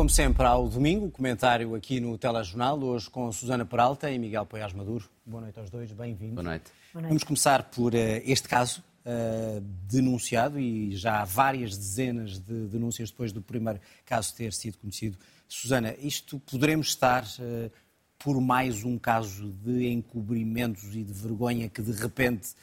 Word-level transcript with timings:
como 0.00 0.08
sempre, 0.08 0.46
ao 0.46 0.66
domingo, 0.66 1.04
o 1.04 1.10
comentário 1.10 1.74
aqui 1.74 2.00
no 2.00 2.16
Telejornal, 2.16 2.82
hoje 2.82 3.10
com 3.10 3.30
Susana 3.30 3.66
Peralta 3.66 4.10
e 4.10 4.18
Miguel 4.18 4.46
Poiás 4.46 4.72
Maduro. 4.72 5.06
Boa 5.26 5.42
noite 5.42 5.60
aos 5.60 5.68
dois, 5.68 5.92
bem-vindos. 5.92 6.36
Boa 6.36 6.42
noite. 6.42 6.72
Boa 6.94 7.02
noite. 7.02 7.10
Vamos 7.10 7.22
começar 7.22 7.64
por 7.64 7.92
uh, 7.92 7.96
este 8.24 8.48
caso 8.48 8.82
uh, 9.04 9.60
denunciado 9.60 10.58
e 10.58 10.96
já 10.96 11.20
há 11.20 11.26
várias 11.26 11.76
dezenas 11.76 12.38
de 12.38 12.68
denúncias 12.68 13.10
depois 13.10 13.30
do 13.30 13.42
primeiro 13.42 13.78
caso 14.06 14.34
ter 14.34 14.54
sido 14.54 14.78
conhecido. 14.78 15.18
Susana, 15.46 15.94
isto 15.98 16.40
poderemos 16.50 16.88
estar 16.88 17.22
uh, 17.22 17.70
por 18.18 18.40
mais 18.40 18.82
um 18.84 18.98
caso 18.98 19.50
de 19.50 19.86
encobrimentos 19.86 20.96
e 20.96 21.04
de 21.04 21.12
vergonha 21.12 21.68
que 21.68 21.82
de 21.82 21.92
repente 21.92 22.54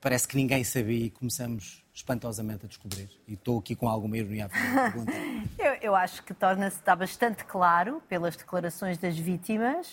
parece 0.00 0.28
que 0.28 0.36
ninguém 0.36 0.62
sabia 0.62 1.06
e 1.06 1.10
começamos 1.10 1.83
espantosamente 1.94 2.66
a 2.66 2.68
descobrir. 2.68 3.08
E 3.26 3.34
estou 3.34 3.60
aqui 3.60 3.76
com 3.76 3.88
alguma 3.88 4.18
ironia 4.18 4.46
a 4.46 4.48
pergunta. 4.90 5.12
eu, 5.56 5.72
eu 5.80 5.94
acho 5.94 6.24
que 6.24 6.34
torna-se 6.34 6.78
está 6.78 6.96
bastante 6.96 7.44
claro 7.44 8.02
pelas 8.08 8.36
declarações 8.36 8.98
das 8.98 9.16
vítimas 9.16 9.92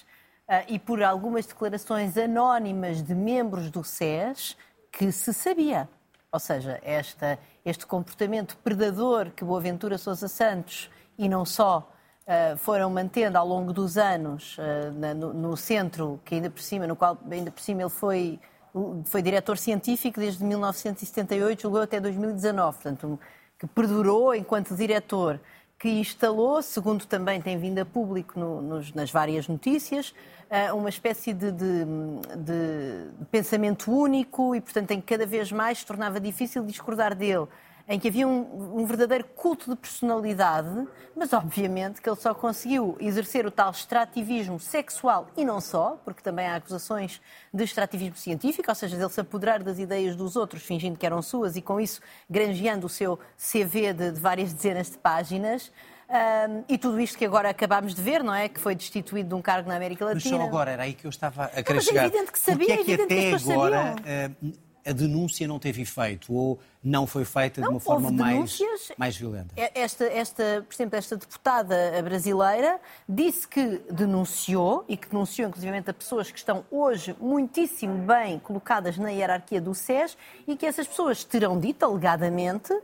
uh, 0.50 0.66
e 0.68 0.80
por 0.80 1.04
algumas 1.04 1.46
declarações 1.46 2.18
anónimas 2.18 3.04
de 3.04 3.14
membros 3.14 3.70
do 3.70 3.84
SES 3.84 4.58
que 4.92 5.12
se 5.12 5.32
sabia. 5.32 5.88
Ou 6.32 6.40
seja, 6.40 6.80
esta, 6.82 7.38
este 7.64 7.86
comportamento 7.86 8.58
predador 8.64 9.30
que 9.32 9.44
Boaventura 9.44 9.98
Sousa 9.98 10.28
Santos 10.28 10.90
e 11.18 11.30
não 11.30 11.46
só 11.46 11.92
uh, 12.24 12.58
foram 12.58 12.90
mantendo 12.90 13.38
ao 13.38 13.48
longo 13.48 13.72
dos 13.72 13.96
anos 13.98 14.58
uh, 14.58 14.92
na, 14.94 15.14
no, 15.14 15.34
no, 15.34 15.56
centro, 15.56 16.20
que 16.26 16.36
ainda 16.36 16.50
por 16.50 16.62
cima, 16.62 16.88
no 16.88 16.96
qual 16.96 17.18
ainda 17.30 17.52
por 17.52 17.62
cima 17.62 17.82
ele 17.82 17.90
foi 17.90 18.40
foi 19.06 19.22
diretor 19.22 19.58
científico 19.58 20.20
desde 20.20 20.44
1978, 20.44 21.62
julgou 21.62 21.82
até 21.82 22.00
2019, 22.00 22.78
portanto, 22.78 23.20
que 23.60 23.68
perdurou 23.68 24.34
enquanto 24.34 24.76
diretor, 24.76 25.40
que 25.78 25.90
instalou, 25.90 26.62
segundo 26.62 27.06
também 27.06 27.42
tem 27.42 27.58
vindo 27.58 27.80
a 27.80 27.86
público 27.86 28.40
no, 28.40 28.62
nos, 28.62 28.94
nas 28.94 29.12
várias 29.12 29.48
notícias, 29.48 30.14
eh, 30.50 30.72
uma 30.74 30.90
espécie 30.90 31.34
de, 31.34 31.52
de, 31.52 31.86
de, 32.38 33.26
pensamento 33.32 33.92
único 33.92 34.56
e, 34.56 34.62
portanto, 34.62 34.92
em 34.92 35.02
que 35.02 35.08
cada 35.08 35.26
vez 35.26 35.52
mais 35.52 35.80
se 35.80 35.86
tornava 35.86 36.20
difícil 36.20 36.64
discordar 36.64 37.16
dele 37.16 37.48
em 37.88 38.00
que 38.00 38.08
havia 38.08 38.28
um, 38.28 38.82
um, 38.82 38.86
verdadeiro 38.86 39.24
culto 39.24 39.70
de 39.70 39.76
personalidade, 39.76 40.88
mas 41.16 41.34
obviamente 41.34 42.02
que 42.02 42.10
ele 42.10 42.16
só 42.16 42.34
conseguiu 42.34 42.96
exercer 43.00 43.46
o 43.46 43.52
tal 43.52 43.72
extrativismo 43.72 44.60
sexual 44.60 45.28
e 45.36 45.44
não 45.44 45.60
só, 45.60 46.00
porque 46.04 46.22
também 46.22 46.48
há 46.48 46.56
acusações 46.56 47.22
de 47.54 47.64
extrativismo 47.64 48.16
científico, 48.16 48.70
ou 48.70 48.76
seja, 48.76 48.96
de 48.96 49.04
ele 49.04 49.12
se 49.12 49.20
apoderar 49.20 49.64
das 49.64 49.80
ideias 49.80 50.16
dos 50.16 50.36
outros, 50.36 50.64
fingindo 50.64 50.98
que 50.98 51.06
eram 51.06 51.22
suas 51.22 51.56
e 51.56 51.62
com 51.62 51.80
isso 51.80 52.02
granjeando 52.30 52.86
o 52.86 52.90
seu 52.90 53.20
CV 53.38 53.94
de, 53.94 54.12
de 54.12 54.20
várias 54.20 54.54
dezenas 54.54 54.90
de 54.90 54.98
páginas. 54.98 55.72
Um, 56.12 56.66
e 56.68 56.78
tudo 56.78 57.00
isto 57.00 57.18
que 57.18 57.24
agora 57.24 57.50
acabámos 57.50 57.96
de 57.96 58.02
ver, 58.02 58.22
não 58.22 58.34
é? 58.34 58.50
Que 58.50 58.60
foi 58.60 58.76
destituído 58.76 59.30
de 59.30 59.36
um 59.36 59.42
cargo 59.42 59.70
na 59.70 59.78
América 59.78 60.04
Latina. 60.04 60.38
Mas 60.38 60.44
só 60.44 60.46
agora, 60.46 60.72
era 60.72 60.84
aí 60.84 60.94
que 60.94 61.06
eu 61.06 61.10
estava 61.10 61.46
a 61.46 61.64
querer 61.64 61.76
não, 61.76 61.82
chegar. 61.82 62.04
É 62.04 62.08
evidente 62.08 62.32
que 62.34 62.40
sabia, 62.40 62.68
Porque 62.68 62.92
é 62.92 62.98
que 62.98 63.02
é 63.02 63.32
até 63.32 63.52
agora 63.52 63.96
a 64.86 64.92
denúncia 64.92 65.48
não 65.48 65.60
teve 65.60 65.82
efeito 65.82 66.34
ou 66.34 66.60
não 66.84 67.06
foi 67.06 67.24
feita 67.24 67.62
não, 67.62 67.68
de 67.68 67.74
uma 67.76 67.80
forma 67.80 68.12
mais, 68.12 68.60
mais 68.98 69.16
violenta? 69.16 69.54
Esta, 69.56 70.06
esta, 70.06 70.66
por 70.68 70.74
exemplo, 70.74 70.98
esta 70.98 71.16
deputada 71.16 71.76
brasileira 72.04 72.80
disse 73.08 73.48
que 73.48 73.82
denunciou 73.92 74.84
e 74.90 74.98
que 74.98 75.08
denunciou 75.08 75.50
inclusive 75.50 75.78
a 75.78 75.94
pessoas 75.94 76.32
que 76.32 76.38
estão 76.38 76.66
hoje 76.72 77.16
muitíssimo 77.20 77.98
bem 78.06 78.40
colocadas 78.40 78.98
na 78.98 79.10
hierarquia 79.10 79.62
do 79.62 79.76
SES 79.76 80.18
e 80.48 80.56
que 80.56 80.66
essas 80.66 80.88
pessoas 80.88 81.24
terão 81.24 81.60
dito 81.60 81.84
alegadamente, 81.84 82.74
uh, 82.74 82.82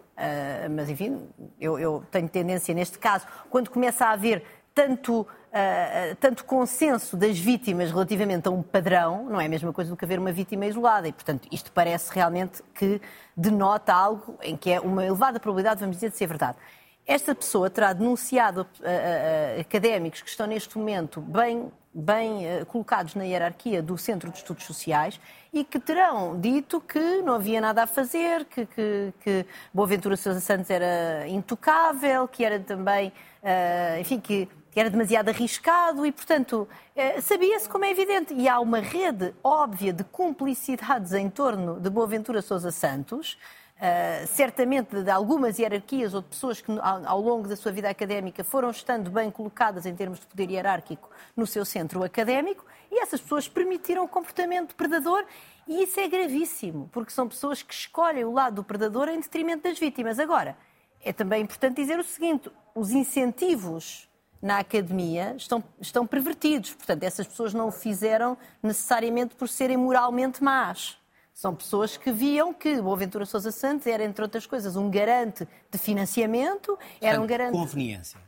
mas 0.70 0.90
enfim, 0.90 1.28
eu, 1.60 1.80
eu 1.80 2.04
tenho 2.12 2.30
tendência 2.30 2.74
neste 2.74 3.00
caso, 3.00 3.26
quando 3.50 3.70
começa 3.70 4.06
a 4.06 4.12
haver 4.12 4.44
tanto 4.78 5.22
uh, 5.22 6.16
tanto 6.20 6.46
consenso 6.46 7.18
das 7.18 7.40
vítimas 7.40 7.92
relativamente 7.92 8.48
a 8.48 8.52
um 8.52 8.62
padrão, 8.62 9.26
não 9.26 9.42
é 9.42 9.46
a 9.46 9.50
mesma 9.50 9.74
coisa 9.74 9.90
do 9.90 9.98
que 9.98 10.06
haver 10.06 10.20
uma 10.20 10.32
vítima 10.32 10.68
isolada. 10.68 11.08
E, 11.08 11.14
portanto, 11.14 11.48
isto 11.52 11.72
parece 11.72 12.14
realmente 12.14 12.62
que 12.76 13.02
denota 13.36 13.92
algo 13.94 14.38
em 14.42 14.56
que 14.56 14.72
é 14.72 14.80
uma 14.80 15.04
elevada 15.04 15.40
probabilidade, 15.40 15.80
vamos 15.80 15.98
dizer, 15.98 16.12
de 16.12 16.18
ser 16.18 16.28
verdade. 16.28 16.58
Esta 17.06 17.34
pessoa 17.34 17.70
terá 17.70 17.94
denunciado 17.94 18.62
uh, 18.62 19.62
académicos 19.62 20.22
que 20.22 20.30
estão 20.30 20.46
neste 20.46 20.78
momento 20.78 21.22
bem, 21.22 21.72
bem 21.94 22.46
uh, 22.46 22.66
colocados 22.66 23.16
na 23.16 23.24
hierarquia 23.24 23.82
do 23.82 23.98
Centro 23.98 24.30
de 24.30 24.38
Estudos 24.38 24.66
Sociais 24.66 25.20
e 25.54 25.64
que 25.64 25.80
terão 25.80 26.38
dito 26.38 26.82
que 26.82 27.22
não 27.22 27.36
havia 27.36 27.62
nada 27.62 27.84
a 27.84 27.88
fazer, 27.88 28.44
que, 28.46 28.66
que, 28.66 29.14
que 29.22 29.46
Boaventura 29.74 30.18
Sousa 30.18 30.42
Santos 30.42 30.70
era 30.70 31.26
intocável, 31.30 32.28
que 32.28 32.44
era 32.44 32.60
também, 32.60 33.08
uh, 33.42 34.02
enfim, 34.02 34.20
que 34.20 34.50
era 34.76 34.90
demasiado 34.90 35.30
arriscado 35.30 36.06
e, 36.06 36.12
portanto, 36.12 36.68
eh, 36.96 37.20
sabia-se 37.22 37.68
como 37.68 37.86
é 37.86 37.92
evidente. 37.92 38.34
E 38.34 38.48
há 38.48 38.60
uma 38.60 38.80
rede 38.80 39.34
óbvia 39.44 39.92
de 39.92 40.04
cumplicidades 40.04 41.14
em 41.14 41.30
torno 41.30 41.80
de 41.80 41.90
Boaventura 41.90 42.42
Sousa 42.42 42.72
Santos, 42.72 43.38
Uh, 43.78 44.26
certamente 44.26 45.04
de 45.04 45.12
algumas 45.12 45.60
hierarquias 45.60 46.16
ou 46.16 46.24
de 46.24 46.30
pessoas 46.30 46.60
que 46.60 46.72
ao, 46.80 47.08
ao, 47.08 47.22
longo 47.22 47.48
da 47.48 47.56
sua 47.56 47.72
vida 47.72 47.88
académica 47.88 48.44
foram 48.44 48.72
estando 48.72 49.12
bem 49.12 49.30
colocadas 49.30 49.86
em 49.86 49.94
termos 49.94 50.20
de 50.20 50.26
poder 50.26 50.50
hierárquico 50.50 51.08
no 51.36 51.46
seu 51.46 51.64
centro 51.64 52.04
académico 52.04 52.66
e 52.92 53.00
essas 53.00 53.22
pessoas 53.22 53.48
permitiram 53.48 54.04
o 54.04 54.08
comportamento 54.08 54.76
predador 54.76 55.24
e 55.68 55.84
isso 55.84 56.00
é 56.00 56.08
gravíssimo, 56.08 56.90
porque 56.92 57.12
são 57.12 57.28
pessoas 57.28 57.62
que 57.62 57.72
escolhem 57.72 58.24
o 58.24 58.32
lado 58.32 58.56
do 58.56 58.64
predador 58.64 59.10
em 59.10 59.20
detrimento 59.20 59.70
das 59.70 59.78
vítimas. 59.78 60.18
Agora, 60.18 60.58
é 61.04 61.14
também 61.14 61.44
importante 61.44 61.76
dizer 61.76 62.00
o 62.00 62.04
seguinte, 62.04 62.50
os 62.74 62.90
incentivos 62.90 64.10
na 64.42 64.60
academia 64.60 65.36
estão, 65.38 65.64
estão 65.80 66.06
pervertidos. 66.06 66.74
Portanto, 66.74 67.04
essas 67.04 67.28
pessoas 67.28 67.54
não 67.54 67.68
o 67.68 67.72
fizeram 67.72 68.38
necessariamente 68.62 69.36
por 69.36 69.48
serem 69.48 69.78
moralmente 69.78 70.44
más. 70.44 70.98
São 71.34 71.54
pessoas 71.54 71.98
que 71.98 72.12
viam 72.12 72.52
que 72.54 72.82
Boaventura 72.82 73.26
Sousa 73.26 73.52
Santos 73.52 73.86
era, 73.86 74.04
entre 74.04 74.24
outras 74.24 74.48
coisas, 74.48 74.76
um 74.76 74.90
garante 74.90 75.48
de 75.70 75.78
financiamento, 75.78 76.78
era 77.00 77.22
um 77.22 77.28
garante... 77.28 77.52
conveniência. 77.52 78.20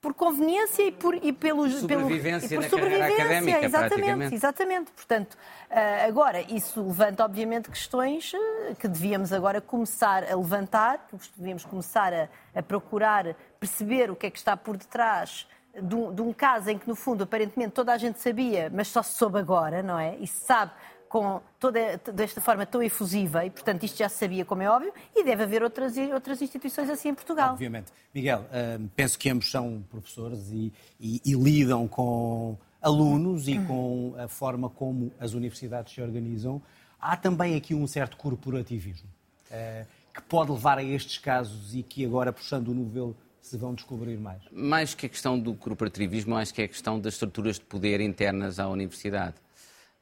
Por 0.00 0.14
conveniência 0.14 0.84
e, 0.84 0.92
por, 0.92 1.14
e 1.14 1.30
pelos, 1.30 1.74
sobrevivência 1.74 2.48
pelo, 2.48 2.62
e 2.62 2.64
por 2.64 2.70
sobrevivência, 2.70 3.24
académica, 3.24 3.64
exatamente, 3.66 4.34
exatamente. 4.34 4.90
Portanto, 4.92 5.36
eh, 5.68 6.06
agora, 6.06 6.40
isso 6.40 6.82
levanta, 6.82 7.22
obviamente, 7.22 7.68
questões 7.68 8.32
eh, 8.32 8.74
que 8.78 8.88
devíamos 8.88 9.30
agora 9.30 9.60
começar 9.60 10.24
a 10.24 10.34
levantar, 10.34 11.06
que 11.10 11.18
devíamos 11.36 11.66
começar 11.66 12.14
a, 12.14 12.28
a 12.54 12.62
procurar 12.62 13.36
perceber 13.58 14.10
o 14.10 14.16
que 14.16 14.26
é 14.26 14.30
que 14.30 14.38
está 14.38 14.56
por 14.56 14.78
detrás 14.78 15.46
de 15.74 15.94
um, 15.94 16.14
de 16.14 16.22
um, 16.22 16.32
caso 16.32 16.70
em 16.70 16.78
que, 16.78 16.88
no 16.88 16.96
fundo, 16.96 17.24
aparentemente 17.24 17.72
toda 17.72 17.92
a 17.92 17.98
gente 17.98 18.18
sabia, 18.20 18.70
mas 18.72 18.88
só 18.88 19.02
se 19.02 19.18
soube 19.18 19.38
agora, 19.38 19.82
não 19.82 19.98
é? 19.98 20.16
E 20.16 20.26
se 20.26 20.44
sabe 20.44 20.72
com 21.10 21.42
toda 21.58 22.00
desta 22.14 22.40
forma 22.40 22.64
tão 22.64 22.80
efusiva 22.80 23.44
e, 23.44 23.50
portanto, 23.50 23.82
isto 23.82 23.98
já 23.98 24.08
se 24.08 24.16
sabia, 24.16 24.44
como 24.44 24.62
é 24.62 24.70
óbvio, 24.70 24.92
e 25.12 25.24
deve 25.24 25.42
haver 25.42 25.60
outras, 25.60 25.96
outras 26.14 26.40
instituições 26.40 26.88
assim 26.88 27.08
em 27.08 27.14
Portugal. 27.14 27.54
Obviamente. 27.54 27.92
Miguel, 28.14 28.42
uh, 28.42 28.88
penso 28.94 29.18
que 29.18 29.28
ambos 29.28 29.50
são 29.50 29.84
professores 29.90 30.52
e, 30.52 30.72
e, 31.00 31.20
e 31.26 31.34
lidam 31.34 31.88
com 31.88 32.56
alunos 32.80 33.48
e 33.48 33.58
com 33.58 34.14
a 34.16 34.28
forma 34.28 34.70
como 34.70 35.10
as 35.18 35.34
universidades 35.34 35.92
se 35.92 36.00
organizam. 36.00 36.62
Há 37.00 37.16
também 37.16 37.56
aqui 37.56 37.74
um 37.74 37.88
certo 37.88 38.16
corporativismo 38.16 39.08
uh, 39.50 39.86
que 40.14 40.22
pode 40.22 40.52
levar 40.52 40.78
a 40.78 40.82
estes 40.84 41.18
casos 41.18 41.74
e 41.74 41.82
que 41.82 42.04
agora, 42.04 42.32
puxando 42.32 42.68
o 42.68 42.74
novelo 42.74 43.16
se 43.42 43.56
vão 43.56 43.74
descobrir 43.74 44.16
mais? 44.16 44.42
Mais 44.52 44.94
que 44.94 45.06
a 45.06 45.08
questão 45.08 45.36
do 45.36 45.54
corporativismo, 45.54 46.36
acho 46.36 46.54
que 46.54 46.62
é 46.62 46.66
a 46.66 46.68
questão 46.68 47.00
das 47.00 47.14
estruturas 47.14 47.56
de 47.56 47.64
poder 47.64 48.00
internas 48.00 48.60
à 48.60 48.68
universidade. 48.68 49.34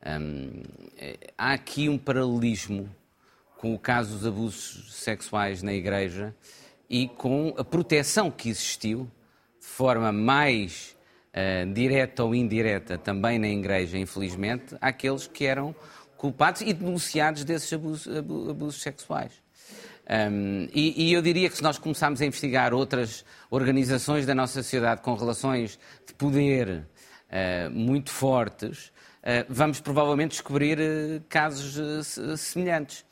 Hum, 0.06 0.62
há 1.36 1.52
aqui 1.52 1.88
um 1.88 1.98
paralelismo 1.98 2.88
com 3.56 3.74
o 3.74 3.78
caso 3.78 4.14
dos 4.16 4.26
abusos 4.26 4.94
sexuais 4.94 5.62
na 5.62 5.72
Igreja 5.72 6.34
e 6.88 7.08
com 7.08 7.54
a 7.58 7.64
proteção 7.64 8.30
que 8.30 8.48
existiu 8.48 9.10
de 9.60 9.66
forma 9.66 10.12
mais 10.12 10.96
uh, 11.34 11.72
direta 11.72 12.22
ou 12.22 12.34
indireta 12.34 12.96
também 12.96 13.38
na 13.38 13.48
Igreja, 13.48 13.98
infelizmente, 13.98 14.76
àqueles 14.80 15.26
que 15.26 15.44
eram 15.44 15.74
culpados 16.16 16.62
e 16.62 16.72
denunciados 16.72 17.44
desses 17.44 17.72
abusos, 17.72 18.16
abusos 18.16 18.80
sexuais. 18.80 19.32
Um, 20.08 20.68
e, 20.72 21.08
e, 21.08 21.12
eu 21.12 21.20
diria 21.20 21.50
que 21.50 21.56
se 21.56 21.62
nós 21.62 21.76
começarmos 21.76 22.22
a 22.22 22.24
investigar 22.24 22.72
outras 22.72 23.26
organizações 23.50 24.24
da 24.24 24.34
nossa 24.34 24.62
sociedade 24.62 25.02
com 25.02 25.14
relações 25.14 25.78
de 26.06 26.14
poder 26.14 26.86
uh, 27.28 27.70
muito 27.70 28.10
fortes, 28.10 28.90
vamos 29.48 29.80
provavelmente 29.80 30.30
descobrir 30.30 30.78
uh, 30.78 31.22
casos 31.28 32.18
semelhantes. 32.38 33.04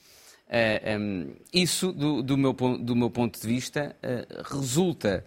Um, 0.98 1.34
isso, 1.52 1.92
do, 1.92 2.36
meu, 2.36 2.52
do, 2.52 2.94
meu, 2.94 3.10
ponto 3.10 3.40
de 3.40 3.46
vista, 3.46 3.96
resulta, 4.44 5.24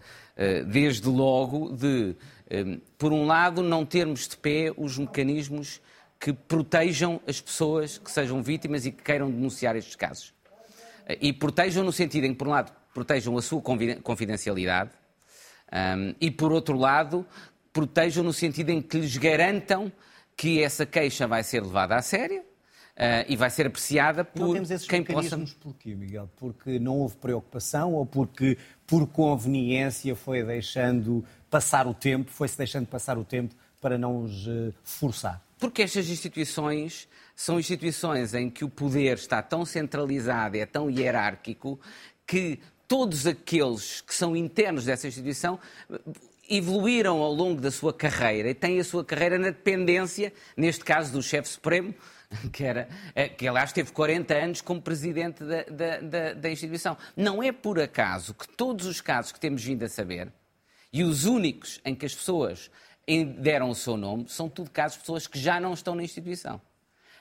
desde 0.67 1.09
logo, 1.09 1.73
de, 1.73 2.15
um, 2.49 2.79
por 2.97 3.11
um 3.11 3.25
lado, 3.25 3.61
não 3.61 3.85
termos 3.85 4.27
de 4.27 4.37
pé 4.37 4.71
os 4.77 4.97
mecanismos 4.97 5.81
que 6.17 6.31
protejam 6.31 7.19
as 7.27 7.41
pessoas 7.41 7.97
que 7.97 8.09
sejam 8.09 8.41
vítimas 8.41 8.85
e 8.85 8.91
que 8.91 9.03
queiram 9.03 9.29
denunciar 9.29 9.75
estes 9.75 9.95
casos. 9.95 10.33
E 11.19 11.33
protejam 11.33 11.83
no 11.83 11.91
sentido 11.91 12.25
em 12.25 12.31
que, 12.31 12.37
por 12.37 12.47
um 12.47 12.51
lado, 12.51 12.71
protejam 12.93 13.37
a 13.37 13.41
sua 13.41 13.61
confidencialidade, 13.61 14.91
Um, 15.71 16.15
e, 16.19 16.31
por 16.31 16.51
outro 16.51 16.75
lado, 16.75 17.25
protejam 17.71 18.23
no 18.23 18.33
sentido 18.33 18.71
em 18.71 18.81
que 18.81 18.97
lhes 18.97 19.17
garantam 19.17 19.91
que 20.39 20.63
essa 20.63 20.85
queixa 20.85 21.27
vai 21.27 21.43
ser 21.43 21.61
levada 21.61 21.95
a 21.95 22.01
sério 22.01 22.43
Uh, 22.97 23.23
e 23.29 23.37
vai 23.37 23.49
ser 23.49 23.65
apreciada 23.65 24.25
por 24.25 24.41
não 24.41 24.51
temos 24.51 24.69
esses 24.71 24.85
quem 24.85 25.01
possa. 25.01 25.39
Porquê, 25.61 25.95
Miguel? 25.95 26.29
Porque 26.35 26.77
não 26.79 26.97
houve 26.97 27.15
preocupação 27.15 27.93
ou 27.93 28.05
porque, 28.05 28.57
por 28.85 29.07
conveniência, 29.07 30.13
foi 30.17 30.43
deixando 30.43 31.23
passar 31.49 31.87
o 31.87 31.93
tempo, 31.93 32.29
foi-se 32.29 32.57
deixando 32.57 32.87
passar 32.87 33.17
o 33.17 33.23
tempo 33.23 33.55
para 33.79 33.97
não 33.97 34.23
os 34.23 34.45
uh, 34.47 34.73
forçar? 34.83 35.41
Porque 35.57 35.81
estas 35.81 36.09
instituições 36.09 37.07
são 37.33 37.57
instituições 37.57 38.33
em 38.33 38.49
que 38.49 38.65
o 38.65 38.69
poder 38.69 39.15
está 39.15 39.41
tão 39.41 39.63
centralizado 39.63 40.57
e 40.57 40.59
é 40.59 40.65
tão 40.65 40.89
hierárquico 40.89 41.79
que 42.27 42.59
todos 42.85 43.25
aqueles 43.25 44.01
que 44.01 44.13
são 44.13 44.35
internos 44.35 44.83
dessa 44.83 45.07
instituição 45.07 45.57
evoluíram 46.49 47.21
ao 47.21 47.31
longo 47.33 47.61
da 47.61 47.71
sua 47.71 47.93
carreira 47.93 48.49
e 48.49 48.53
têm 48.53 48.79
a 48.79 48.83
sua 48.83 49.05
carreira 49.05 49.37
na 49.37 49.51
dependência, 49.51 50.33
neste 50.57 50.83
caso 50.83 51.13
do 51.13 51.21
chefe 51.21 51.47
supremo, 51.47 51.93
que, 52.51 52.63
era, 52.63 52.89
eh, 53.15 53.29
que 53.29 53.47
aliás 53.47 53.71
teve 53.71 53.91
40 53.91 54.33
anos 54.33 54.61
como 54.61 54.81
presidente 54.81 55.43
da, 55.43 55.63
da, 55.63 55.99
da, 55.99 56.33
da 56.33 56.49
instituição. 56.49 56.97
Não 57.15 57.41
é 57.43 57.51
por 57.51 57.79
acaso 57.79 58.33
que 58.33 58.47
todos 58.47 58.85
os 58.85 59.01
casos 59.01 59.31
que 59.31 59.39
temos 59.39 59.63
vindo 59.63 59.83
a 59.83 59.89
saber, 59.89 60.31
e 60.91 61.03
os 61.03 61.25
únicos 61.25 61.79
em 61.85 61.93
que 61.93 62.05
as 62.05 62.15
pessoas 62.15 62.71
deram 63.37 63.69
o 63.69 63.75
seu 63.75 63.97
nome, 63.97 64.25
são 64.27 64.47
tudo 64.49 64.69
casos 64.69 64.97
de 64.97 65.01
pessoas 65.01 65.27
que 65.27 65.39
já 65.39 65.59
não 65.59 65.73
estão 65.73 65.95
na 65.95 66.03
instituição. 66.03 66.61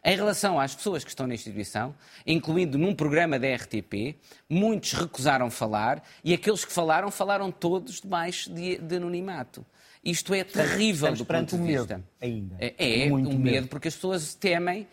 Em 0.04 0.16
relação 0.16 0.58
às 0.58 0.74
pessoas 0.74 1.02
que 1.02 1.10
estão 1.10 1.26
na 1.26 1.34
instituição, 1.34 1.94
incluindo 2.26 2.78
num 2.78 2.94
programa 2.94 3.38
da 3.38 3.54
RTP, 3.54 4.16
muitos 4.48 4.92
recusaram 4.92 5.50
falar 5.50 6.02
e 6.22 6.32
aqueles 6.32 6.64
que 6.64 6.72
falaram, 6.72 7.10
falaram 7.10 7.50
todos 7.50 8.00
debaixo 8.00 8.52
de, 8.52 8.78
de 8.78 8.96
anonimato. 8.96 9.64
Isto 10.04 10.32
é 10.32 10.44
terrível 10.44 11.12
Estamos 11.12 11.18
do 11.18 11.24
ponto 11.26 11.58
de 11.58 11.62
vista. 11.62 12.02
Ainda. 12.20 12.56
É, 12.58 13.06
é 13.06 13.12
um 13.12 13.38
medo, 13.38 13.68
porque 13.68 13.88
as 13.88 13.94
pessoas 13.94 14.34
temem, 14.34 14.82
uh, 14.82 14.84
uh, 14.84 14.88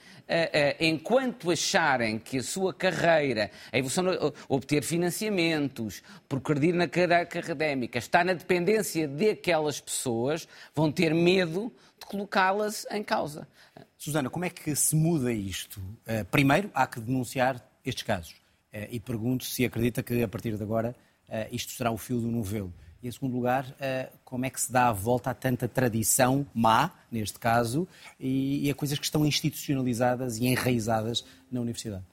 enquanto 0.79 1.51
acharem 1.51 2.17
que 2.17 2.39
a 2.39 2.43
sua 2.43 2.73
carreira, 2.73 3.51
a 3.71 3.77
evolução, 3.77 4.07
uh, 4.07 4.33
obter 4.49 4.83
financiamentos, 4.83 6.01
progredir 6.27 6.73
na 6.73 6.87
carreira 6.87 7.21
académica, 7.21 7.99
está 7.99 8.23
na 8.23 8.33
dependência 8.33 9.07
daquelas 9.07 9.79
pessoas, 9.79 10.47
vão 10.73 10.91
ter 10.91 11.13
medo 11.13 11.71
de 11.99 12.05
colocá-las 12.07 12.85
em 12.91 13.03
causa. 13.03 13.47
Susana, 14.05 14.29
como 14.29 14.45
é 14.45 14.51
que 14.51 14.75
se 14.75 14.95
muda 14.95 15.33
isto? 15.33 15.81
primeiro, 16.29 16.69
há 16.75 16.85
que 16.85 16.99
denunciar 16.99 17.59
estes 17.83 18.03
casos. 18.03 18.35
e 18.91 18.99
pergunto 18.99 19.43
se 19.43 19.65
acredita 19.65 20.03
que, 20.03 20.21
a 20.21 20.27
partir 20.27 20.55
de 20.55 20.61
agora, 20.61 20.95
isto 21.51 21.71
será 21.71 21.89
o 21.89 21.97
fio 21.97 22.21
do 22.21 22.27
novelo. 22.27 22.71
E, 23.01 23.07
em 23.07 23.11
segundo 23.11 23.33
lugar, 23.33 23.65
eh, 23.79 24.11
como 24.23 24.45
é 24.45 24.51
que 24.51 24.61
se 24.61 24.71
dá 24.71 24.89
a 24.89 24.91
volta 24.91 25.31
a 25.31 25.33
tanta 25.33 25.67
tradição 25.67 26.45
má, 26.53 26.91
neste 27.11 27.39
caso, 27.39 27.87
e 28.19 28.69
a 28.69 28.75
coisas 28.75 28.99
que 28.99 29.05
estão 29.05 29.25
institucionalizadas 29.25 30.37
e 30.37 30.45
enraizadas 30.45 31.25
na 31.51 31.59
universidade? 31.59 32.03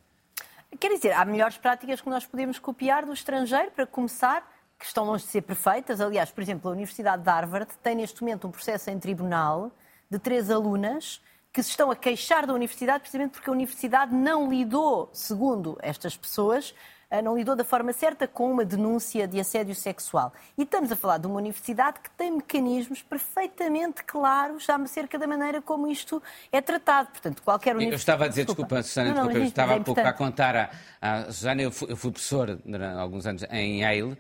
Quer 0.80 0.94
dizer, 0.94 1.12
há 1.12 1.26
melhores 1.26 1.58
práticas 1.58 2.00
que 2.00 2.08
nós 2.08 2.24
podemos 2.24 2.58
copiar 2.58 3.04
do 3.04 3.12
estrangeiro, 3.12 3.70
para 3.70 3.86
começar, 3.86 4.50
que 4.78 4.86
estão 4.86 5.04
longe 5.04 5.24
de 5.24 5.30
ser 5.30 5.42
perfeitas. 5.42 6.00
Aliás, 6.00 6.30
por 6.30 6.40
exemplo, 6.40 6.70
a 6.70 6.72
Universidade 6.72 7.22
de 7.22 7.28
Harvard 7.28 7.70
tem 7.82 7.96
neste 7.96 8.22
momento 8.22 8.48
um 8.48 8.50
processo 8.50 8.88
em 8.88 8.98
tribunal 8.98 9.70
de 10.10 10.18
três 10.18 10.48
alunas 10.48 11.20
que 11.52 11.62
se 11.62 11.70
estão 11.70 11.90
a 11.90 11.96
queixar 11.96 12.46
da 12.46 12.54
universidade 12.54 13.00
precisamente 13.00 13.32
porque 13.32 13.50
a 13.50 13.52
universidade 13.52 14.14
não 14.14 14.50
lidou, 14.50 15.10
segundo 15.12 15.76
estas 15.82 16.16
pessoas, 16.16 16.74
não 17.20 17.36
lidou 17.36 17.54
da 17.54 17.64
forma 17.64 17.92
certa 17.92 18.26
com 18.26 18.50
uma 18.50 18.64
denúncia 18.64 19.26
de 19.26 19.38
assédio 19.38 19.74
sexual. 19.74 20.32
E 20.56 20.62
estamos 20.62 20.90
a 20.90 20.96
falar 20.96 21.18
de 21.18 21.26
uma 21.26 21.36
universidade 21.36 22.00
que 22.00 22.10
tem 22.12 22.30
mecanismos 22.30 23.02
perfeitamente 23.02 24.02
claros 24.04 24.70
acerca 24.70 25.18
da 25.18 25.26
maneira 25.26 25.60
como 25.60 25.86
isto 25.88 26.22
é 26.50 26.60
tratado. 26.62 27.08
Portanto, 27.10 27.42
qualquer 27.42 27.76
universidade... 27.76 27.92
Eu 27.92 27.98
estava 27.98 28.24
a 28.24 28.28
dizer, 28.28 28.44
desculpa, 28.46 28.76
desculpa 28.76 28.82
Susana, 28.82 29.14
não, 29.14 29.24
não, 29.26 29.32
eu 29.32 29.44
estava 29.44 29.74
é 29.74 29.76
há 29.76 29.80
pouco 29.80 30.00
a 30.00 30.12
contar 30.12 30.56
à, 30.56 30.70
à 31.00 31.24
Susana, 31.24 31.60
eu 31.60 31.70
fui, 31.70 31.92
eu 31.92 31.96
fui 31.96 32.10
professor 32.12 32.58
durante 32.64 32.98
alguns 32.98 33.26
anos 33.26 33.44
em 33.50 33.82
Yale, 33.82 34.12
uh, 34.12 34.16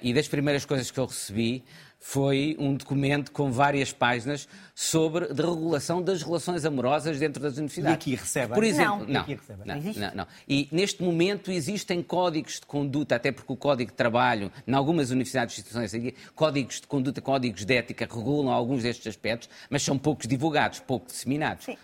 e 0.00 0.14
das 0.14 0.28
primeiras 0.28 0.64
coisas 0.64 0.90
que 0.90 0.98
eu 0.98 1.04
recebi 1.04 1.64
foi 2.00 2.56
um 2.58 2.74
documento 2.74 3.30
com 3.30 3.52
várias 3.52 3.92
páginas 3.92 4.48
sobre 4.74 5.32
de 5.34 5.42
regulação 5.42 6.02
das 6.02 6.22
relações 6.22 6.64
amorosas 6.64 7.18
dentro 7.18 7.42
das 7.42 7.58
universidades. 7.58 7.92
E 7.92 7.94
aqui 7.94 8.14
recebe? 8.14 8.54
Por 8.54 8.64
exemplo, 8.64 9.06
não, 9.06 9.26
não, 9.26 9.38
não, 9.66 9.92
não, 9.94 10.14
não, 10.14 10.26
E 10.48 10.66
neste 10.72 11.02
momento 11.02 11.52
existem 11.52 12.02
códigos 12.02 12.54
de 12.54 12.66
conduta, 12.66 13.16
até 13.16 13.30
porque 13.30 13.52
o 13.52 13.56
Código 13.56 13.90
de 13.90 13.96
Trabalho, 13.96 14.50
em 14.66 14.72
algumas 14.72 15.10
universidades 15.10 15.58
e 15.58 15.60
instituições, 15.60 16.14
códigos 16.34 16.80
de 16.80 16.86
conduta, 16.86 17.20
códigos 17.20 17.66
de 17.66 17.74
ética 17.74 18.08
regulam 18.10 18.50
alguns 18.50 18.82
destes 18.82 19.06
aspectos, 19.08 19.50
mas 19.68 19.82
são 19.82 19.98
poucos 19.98 20.26
divulgados, 20.26 20.80
pouco 20.80 21.06
disseminados. 21.06 21.66
Sim. 21.66 21.76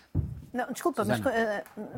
Não, 0.57 0.71
desculpa, 0.71 1.05
mas. 1.05 1.19
Uh, 1.19 1.23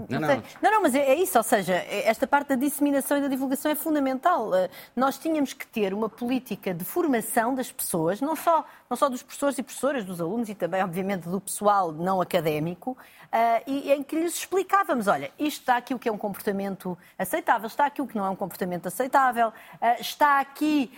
não, 0.10 0.20
não, 0.20 0.28
não. 0.28 0.44
não, 0.62 0.72
não, 0.72 0.82
mas 0.82 0.94
é, 0.94 1.12
é, 1.12 1.16
isso, 1.16 1.38
ou 1.38 1.44
seja, 1.44 1.74
esta 1.74 2.28
parte 2.28 2.50
da 2.50 2.56
disseminação 2.56 3.18
e 3.18 3.22
da 3.22 3.30
divulgação 3.30 3.72
é 3.72 3.76
fundamental. 3.76 4.50
Uh, 4.50 4.70
nós 4.94 5.18
tínhamos 5.18 5.54
que 5.54 5.66
ter 5.66 5.94
uma 5.94 6.10
política 6.10 6.74
de 6.74 6.84
formação 6.84 7.56
das 7.56 7.72
pessoas, 7.72 8.20
não 8.20 8.36
só, 8.36 8.66
não 8.90 8.98
só 8.98 9.08
dos 9.08 9.24
professores 9.24 9.58
e 9.58 9.64
professoras, 9.64 10.04
dos 10.04 10.20
alunos 10.20 10.50
e 10.50 10.56
também, 10.56 10.84
obviamente, 10.84 11.30
do 11.30 11.40
pessoal 11.40 11.94
não 11.94 12.20
académico, 12.20 12.92
uh, 12.92 13.64
e 13.66 13.94
em 13.94 14.04
que 14.04 14.18
lhes 14.18 14.36
explicávamos: 14.36 15.08
olha, 15.08 15.32
isto 15.40 15.62
está 15.62 15.78
aqui 15.78 15.94
o 15.94 16.00
que 16.00 16.10
é 16.10 16.12
um 16.12 16.18
comportamento 16.18 16.98
aceitável, 17.18 17.68
está 17.68 17.86
aqui 17.86 18.02
o 18.02 18.08
que 18.08 18.18
não 18.18 18.26
é 18.26 18.30
um 18.30 18.36
comportamento 18.36 18.88
aceitável, 18.88 19.54
está 20.00 20.40
aqui 20.40 20.92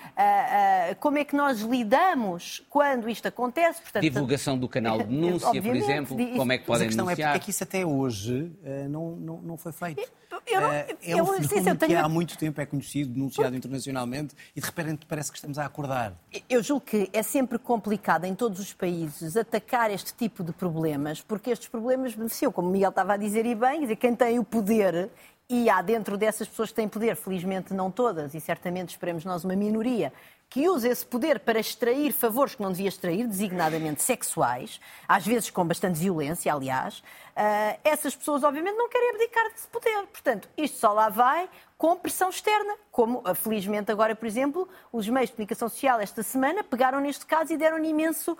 como 1.00 1.18
é 1.18 1.24
que 1.24 1.36
nós 1.36 1.62
lidamos 1.62 2.66
quando 2.70 3.08
isto 3.10 3.28
acontece. 3.28 3.82
Portanto, 3.82 4.02
Divulgação 4.02 4.58
do 4.58 4.68
canal 4.68 4.98
de 4.98 5.04
denúncia, 5.12 5.62
por 5.62 5.76
exemplo, 5.76 6.18
como 6.36 6.52
é 6.52 6.58
que 6.58 6.66
podem 6.66 6.90
denunciar. 6.90 7.11
É 7.20 7.40
que 7.40 7.50
isso 7.50 7.64
até 7.64 7.86
hoje 7.86 8.52
uh, 8.64 8.90
não, 8.90 9.16
não, 9.16 9.42
não 9.42 9.58
foi 9.58 9.72
feito. 9.72 10.02
Eu, 10.48 10.62
não, 10.62 10.70
uh, 10.70 10.74
é 10.74 11.16
um 11.16 11.18
eu, 11.18 11.26
fenómeno 11.44 11.78
tenho... 11.78 11.92
que 11.92 11.96
há 11.96 12.10
muito 12.10 12.38
tempo 12.38 12.60
é 12.60 12.66
conhecido, 12.66 13.14
denunciado 13.14 13.56
internacionalmente 13.56 14.36
e 14.56 14.60
de 14.60 14.66
repente 14.66 15.06
parece 15.06 15.32
que 15.32 15.38
estamos 15.38 15.58
a 15.58 15.66
acordar. 15.66 16.14
Eu 16.50 16.64
julgo 16.64 16.86
que 16.86 17.10
é 17.14 17.24
sempre 17.24 17.60
complicado 17.60 18.26
em 18.26 18.36
todos 18.36 18.60
os 18.60 18.74
países 18.74 19.38
atacar 19.38 19.92
este 19.92 20.14
tipo 20.14 20.44
de 20.44 20.52
problemas, 20.52 21.22
porque 21.22 21.52
estes 21.52 21.68
problemas 21.68 22.16
beneficiam, 22.16 22.52
como 22.52 22.70
o 22.70 22.72
Miguel 22.72 22.90
estava 22.90 23.14
a 23.14 23.18
dizer 23.18 23.46
e 23.46 23.56
bem, 23.56 23.82
dizer, 23.82 23.96
quem 23.96 24.16
tem 24.16 24.40
o 24.40 24.44
poder 24.44 25.10
e 25.50 25.70
há 25.70 25.82
dentro 25.82 26.18
dessas 26.18 26.48
pessoas 26.48 26.70
que 26.70 26.76
têm 26.76 26.88
poder, 26.88 27.16
felizmente 27.18 27.74
não 27.74 27.92
todas, 27.92 28.34
e 28.34 28.40
certamente 28.40 28.92
esperemos 28.92 29.26
nós 29.26 29.44
uma 29.44 29.56
minoria, 29.56 30.14
que 30.52 30.68
usa 30.68 30.90
esse 30.90 31.06
poder 31.06 31.40
para 31.40 31.62
extrair 31.62 32.12
favores 32.12 32.56
que 32.56 32.62
não 32.62 32.74
devia 32.74 32.90
extrair, 32.90 33.26
designadamente 33.26 34.04
sexuais, 34.04 34.82
às 35.08 35.26
vezes 35.26 35.50
com 35.50 35.66
bastante 35.66 35.98
violência, 35.98 36.54
aliás, 36.54 37.00
uh, 37.00 37.80
essas 37.86 38.14
pessoas 38.14 38.44
obviamente 38.44 38.76
não 38.76 38.90
querem 38.90 39.12
abdicar 39.12 39.50
desse 39.50 39.70
poder. 39.70 40.06
Portanto, 40.08 40.50
isto 40.58 40.78
só 40.78 40.92
lá 40.92 41.08
vai 41.08 41.50
com 41.82 41.96
pressão 41.96 42.30
externa, 42.30 42.76
como 42.92 43.24
ah, 43.26 43.34
felizmente 43.34 43.92
agora, 43.92 44.16
por 44.16 44.28
exemplo, 44.28 44.70
os 44.94 45.10
meios 45.10 45.32
de 45.32 45.36
comunicação 45.36 45.68
social 45.68 46.00
esta 46.00 46.22
semana 46.22 46.64
pegaram 46.64 47.00
neste 47.00 47.26
caso 47.26 47.52
e 47.54 47.58
deram-lhe 47.58 47.88
imenso, 47.88 48.34
uh, 48.34 48.38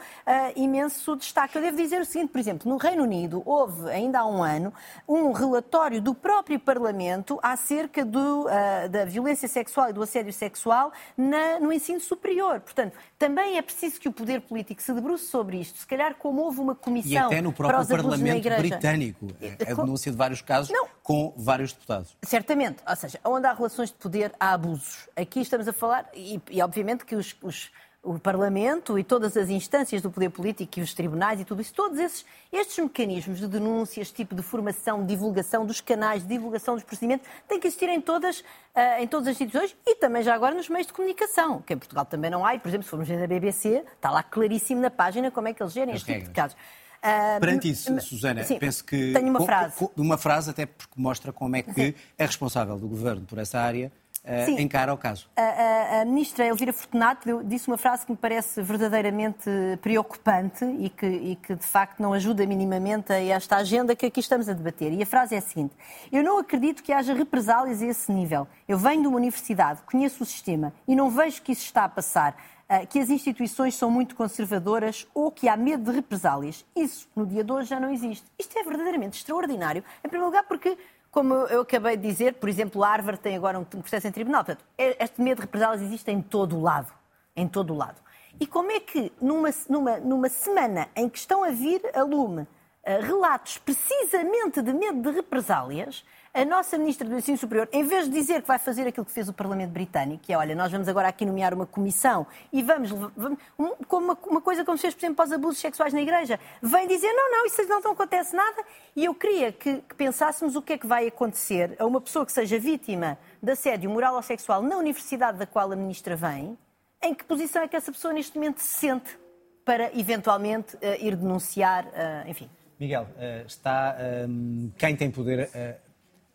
imenso 0.56 1.16
destaque. 1.16 1.58
Eu 1.58 1.64
devo 1.64 1.76
dizer 1.76 2.00
o 2.00 2.06
seguinte, 2.06 2.30
por 2.30 2.38
exemplo, 2.38 2.70
no 2.70 2.78
Reino 2.78 3.02
Unido 3.02 3.42
houve 3.44 3.90
ainda 3.90 4.20
há 4.20 4.28
um 4.28 4.44
ano 4.44 4.72
um 5.08 5.32
relatório 5.32 6.00
do 6.00 6.14
próprio 6.14 6.60
Parlamento 6.60 7.40
acerca 7.42 8.06
do, 8.06 8.46
uh, 8.46 8.88
da 8.92 9.06
violência 9.06 9.48
sexual 9.48 9.90
e 9.90 9.94
do 9.94 10.04
assédio 10.04 10.32
sexual 10.32 10.94
na, 11.18 11.60
no 11.60 11.74
ensino 11.74 12.00
superior. 12.00 12.60
Portanto, 12.60 12.96
também 13.18 13.58
é 13.58 13.62
preciso 13.64 14.00
que 14.00 14.08
o 14.08 14.12
poder 14.12 14.42
político 14.42 14.84
se 14.84 14.94
debruce 14.94 15.26
sobre 15.26 15.60
isto. 15.60 15.80
Se 15.80 15.88
calhar, 15.88 16.14
como 16.14 16.44
houve 16.44 16.60
uma 16.60 16.76
comissão. 16.76 17.12
E 17.12 17.18
até 17.18 17.42
no 17.42 17.52
próprio 17.52 17.88
Parlamento 17.88 18.50
britânico, 18.60 19.28
a 19.68 19.74
denúncia 19.74 20.12
de 20.12 20.18
vários 20.18 20.44
casos 20.44 20.72
não. 20.72 20.86
com 21.02 21.34
vários 21.36 21.74
deputados. 21.74 22.16
Certamente. 22.22 22.84
Ou 22.88 22.96
seja, 22.96 23.20
onde 23.32 23.48
há 23.48 23.54
relações 23.54 23.90
de 23.90 23.96
poder, 23.96 24.32
há 24.40 24.54
abusos. 24.54 25.10
Aqui 25.16 25.42
estamos 25.42 25.68
a 25.68 25.74
falar, 25.74 26.10
e, 26.14 26.42
e 26.50 26.62
obviamente 26.62 27.06
que 27.06 27.16
os, 27.16 27.36
os 27.42 27.72
o 28.04 28.18
Parlamento 28.18 28.98
e 28.98 29.04
todas 29.04 29.38
as 29.38 29.50
instâncias 29.50 30.02
do 30.02 30.10
poder 30.10 30.30
político 30.30 30.80
e 30.80 30.82
os 30.82 30.94
tribunais 30.94 31.40
e 31.40 31.46
tudo 31.46 31.62
isso, 31.62 31.74
todos 31.74 32.00
esses, 32.00 32.26
estes 32.52 32.80
mecanismos 32.80 33.40
de 33.40 33.48
denúncia, 33.48 34.02
este 34.02 34.16
tipo 34.16 34.34
de 34.34 34.42
formação, 34.42 35.02
de 35.02 35.08
divulgação 35.08 35.66
dos 35.66 35.80
canais, 35.82 36.24
de 36.24 36.28
divulgação 36.28 36.74
dos 36.74 36.84
procedimentos, 36.84 37.28
têm 37.48 37.60
que 37.60 37.68
existir 37.68 37.90
em 37.90 38.02
todas, 38.02 38.40
uh, 38.40 39.00
em 39.00 39.08
todas 39.08 39.28
as 39.28 39.34
instituições 39.34 39.76
e 39.86 39.96
também 39.96 40.24
já 40.24 40.34
agora 40.34 40.56
nos 40.56 40.68
meios 40.68 40.88
de 40.88 40.94
comunicação, 40.94 41.62
que 41.62 41.74
em 41.74 41.78
Portugal 41.78 42.04
também 42.04 42.32
não 42.32 42.44
há, 42.44 42.56
e, 42.56 42.60
por 42.60 42.70
exemplo, 42.70 42.86
se 42.86 42.90
formos 42.90 43.08
ver 43.08 43.20
na 43.20 43.28
BBC, 43.28 43.84
está 43.94 44.10
lá 44.10 44.24
claríssimo 44.24 44.82
na 44.82 44.90
página 44.90 45.30
como 45.30 45.48
é 45.48 45.54
que 45.54 45.62
eles 45.62 45.74
gerem 45.74 45.94
este 45.94 46.12
tipo 46.12 46.26
de 46.26 46.32
casos. 46.32 46.58
Uh, 47.04 47.40
Perante 47.40 47.70
isso, 47.70 48.00
Susana, 48.00 48.44
sim, 48.44 48.60
penso 48.60 48.86
que. 48.86 49.12
Tenho 49.12 49.30
uma 49.30 49.44
frase. 49.44 49.90
uma 49.98 50.18
frase, 50.18 50.50
até 50.52 50.66
porque 50.68 50.94
mostra 50.96 51.34
como 51.34 51.56
é 51.56 51.64
que 51.64 51.74
sim. 51.74 51.94
é 52.18 52.26
responsável 52.26 52.78
do 52.78 52.88
governo 52.88 53.26
por 53.26 53.40
essa 53.40 53.60
área 53.60 53.92
uh, 54.24 54.60
encara 54.60 54.94
o 54.94 54.98
caso. 54.98 55.28
A, 55.36 55.42
a, 55.42 56.02
a, 56.02 56.06
ministra 56.06 56.46
Elvira 56.46 56.74
Fortunato 56.74 57.44
disse 57.44 57.68
uma 57.68 57.78
frase 57.78 58.06
que 58.06 58.12
me 58.12 58.18
parece 58.18 58.62
verdadeiramente 58.62 59.50
preocupante 59.82 60.66
e 60.66 60.90
que, 60.90 61.06
e 61.06 61.36
que, 61.36 61.56
de 61.56 61.66
facto, 61.66 62.00
não 62.00 62.14
ajuda 62.14 62.46
minimamente 62.46 63.12
a 63.12 63.20
esta 63.20 63.58
agenda 63.58 63.96
que 63.96 64.06
aqui 64.06 64.20
estamos 64.20 64.48
a 64.48 64.54
debater. 64.54 64.94
E 64.94 65.02
a 65.02 65.06
frase 65.06 65.36
é 65.36 65.38
a 65.38 65.42
seguinte: 65.42 65.74
Eu 66.12 66.24
não 66.24 66.38
acredito 66.40 66.84
que 66.84 66.92
haja 66.94 67.14
represálias 67.14 67.82
a 67.82 67.86
esse 67.86 68.12
nível. 68.12 68.48
Eu 68.68 68.78
venho 68.78 69.02
de 69.02 69.08
uma 69.08 69.18
universidade, 69.18 69.82
conheço 69.86 70.24
o 70.24 70.26
sistema 70.26 70.74
e 70.88 70.96
não 70.96 71.10
vejo 71.10 71.42
que 71.42 71.52
isso 71.52 71.66
está 71.66 71.84
a 71.86 71.90
passar. 71.90 72.36
Uh, 72.72 72.88
que 72.88 73.00
as 73.00 73.10
instituições 73.10 73.76
são 73.76 73.92
muito 73.92 74.16
conservadoras 74.16 75.06
ou 75.14 75.30
que 75.30 75.50
há 75.50 75.58
medo 75.58 75.92
de 75.92 75.96
represálias. 75.96 76.66
Isso, 76.76 77.10
no 77.14 77.26
dia 77.26 77.44
de 77.44 77.52
hoje, 77.52 77.70
já 77.70 77.80
não 77.80 77.92
existe. 77.92 78.26
Isto 78.40 78.58
é 78.58 78.64
verdadeiramente 78.64 79.18
extraordinário, 79.18 79.84
em 80.00 80.08
primeiro 80.08 80.28
lugar, 80.28 80.44
porque 80.44 80.78
como 81.12 81.34
eu 81.34 81.62
acabei 81.62 81.98
de 81.98 82.08
dizer, 82.08 82.36
por 82.36 82.48
exemplo, 82.48 82.82
Harvard 82.82 83.20
tem 83.20 83.36
agora 83.36 83.60
um 83.60 83.66
processo 83.66 84.08
em 84.08 84.12
tribunal. 84.12 84.46
Portanto, 84.46 84.66
é, 84.78 85.04
este 85.04 85.22
medo 85.22 85.38
de 85.38 85.42
represálias 85.42 85.82
existe 85.82 86.10
em 86.10 86.22
todo 86.22 86.58
o 86.58 86.62
lado. 86.62 86.92
Em 87.36 87.48
todo 87.48 87.74
o 87.74 87.78
lado. 87.78 88.02
E 88.40 88.48
como 88.48 88.72
é 88.72 88.80
que, 88.80 89.12
numa, 89.22 89.50
numa, 89.70 89.98
numa 89.98 90.30
semana 90.30 90.88
em 90.96 91.10
que 91.10 91.18
estão 91.18 91.44
a 91.44 91.50
vir 91.50 91.82
a 91.94 92.02
lume 92.04 92.48
relatos 92.86 93.58
precisamente 93.58 94.62
de 94.62 94.74
medo 94.74 95.02
de 95.02 95.16
represálias, 95.16 96.04
a 96.34 96.46
nossa 96.46 96.78
Ministra 96.78 97.08
do 97.08 97.16
Ensino 97.16 97.38
Superior, 97.38 97.68
em 97.74 97.84
vez 97.84 98.06
de 98.06 98.12
dizer 98.12 98.42
que 98.42 98.48
vai 98.48 98.58
fazer 98.58 98.88
aquilo 98.88 99.06
que 99.06 99.12
fez 99.12 99.28
o 99.28 99.34
Parlamento 99.34 99.72
Britânico, 99.72 100.24
que 100.24 100.32
é, 100.32 100.38
olha, 100.38 100.56
nós 100.56 100.72
vamos 100.72 100.88
agora 100.88 101.10
aqui 101.10 101.26
nomear 101.26 101.54
uma 101.54 101.66
comissão 101.66 102.26
e 102.54 102.64
vamos, 102.64 102.90
vamos 102.90 103.38
um, 103.60 103.74
uma, 103.90 104.18
uma, 104.26 104.42
coisa 104.42 104.64
como 104.64 104.78
se 104.78 104.84
fez, 104.84 104.94
por 104.94 105.02
exemplo, 105.02 105.16
para 105.18 105.26
os 105.26 105.32
abusos 105.34 105.60
sexuais 105.60 105.94
na 105.94 106.02
Igreja, 106.02 106.40
vem 106.62 106.88
dizer, 106.88 107.12
não, 107.12 107.32
não, 107.32 107.46
isso 107.46 107.62
não, 107.68 107.82
não 107.82 107.92
acontece 107.92 108.34
nada. 108.34 108.64
E 108.96 109.06
eu 109.06 109.14
queria 109.14 109.52
que, 109.52 109.82
que 109.82 109.96
pensássemos 109.96 110.56
o 110.56 110.62
que 110.62 110.74
é 110.74 110.78
que 110.78 110.88
vai 110.88 111.08
acontecer 111.08 111.76
a 111.78 111.86
uma 111.86 112.00
pessoa 112.00 112.26
que 112.26 112.32
seja 112.32 112.58
vítima 112.58 113.18
de 113.44 113.52
assédio 113.52 113.90
moral 113.90 114.16
ou 114.16 114.22
sexual 114.22 114.62
na 114.62 114.78
universidade 114.78 115.38
da 115.38 115.46
qual 115.46 115.70
a 115.70 115.76
Ministra 115.76 116.16
vem, 116.16 116.58
em 117.04 117.14
que 117.14 117.26
posição 117.26 117.62
é 117.62 117.68
que 117.68 117.76
essa 117.76 117.92
pessoa 117.92 118.14
neste 118.14 118.38
momento 118.38 118.60
se 118.60 118.80
sente 118.80 119.20
para 119.66 119.92
eventualmente 119.98 120.78
uh, 120.78 120.80
ir 121.00 121.16
denunciar, 121.18 121.86
uh, 121.88 122.30
enfim. 122.30 122.50
Miguel, 122.82 123.08
uh, 123.16 123.46
está 123.46 123.96
um, 124.28 124.72
quem 124.76 124.96
tem 124.96 125.12
poder 125.12 125.52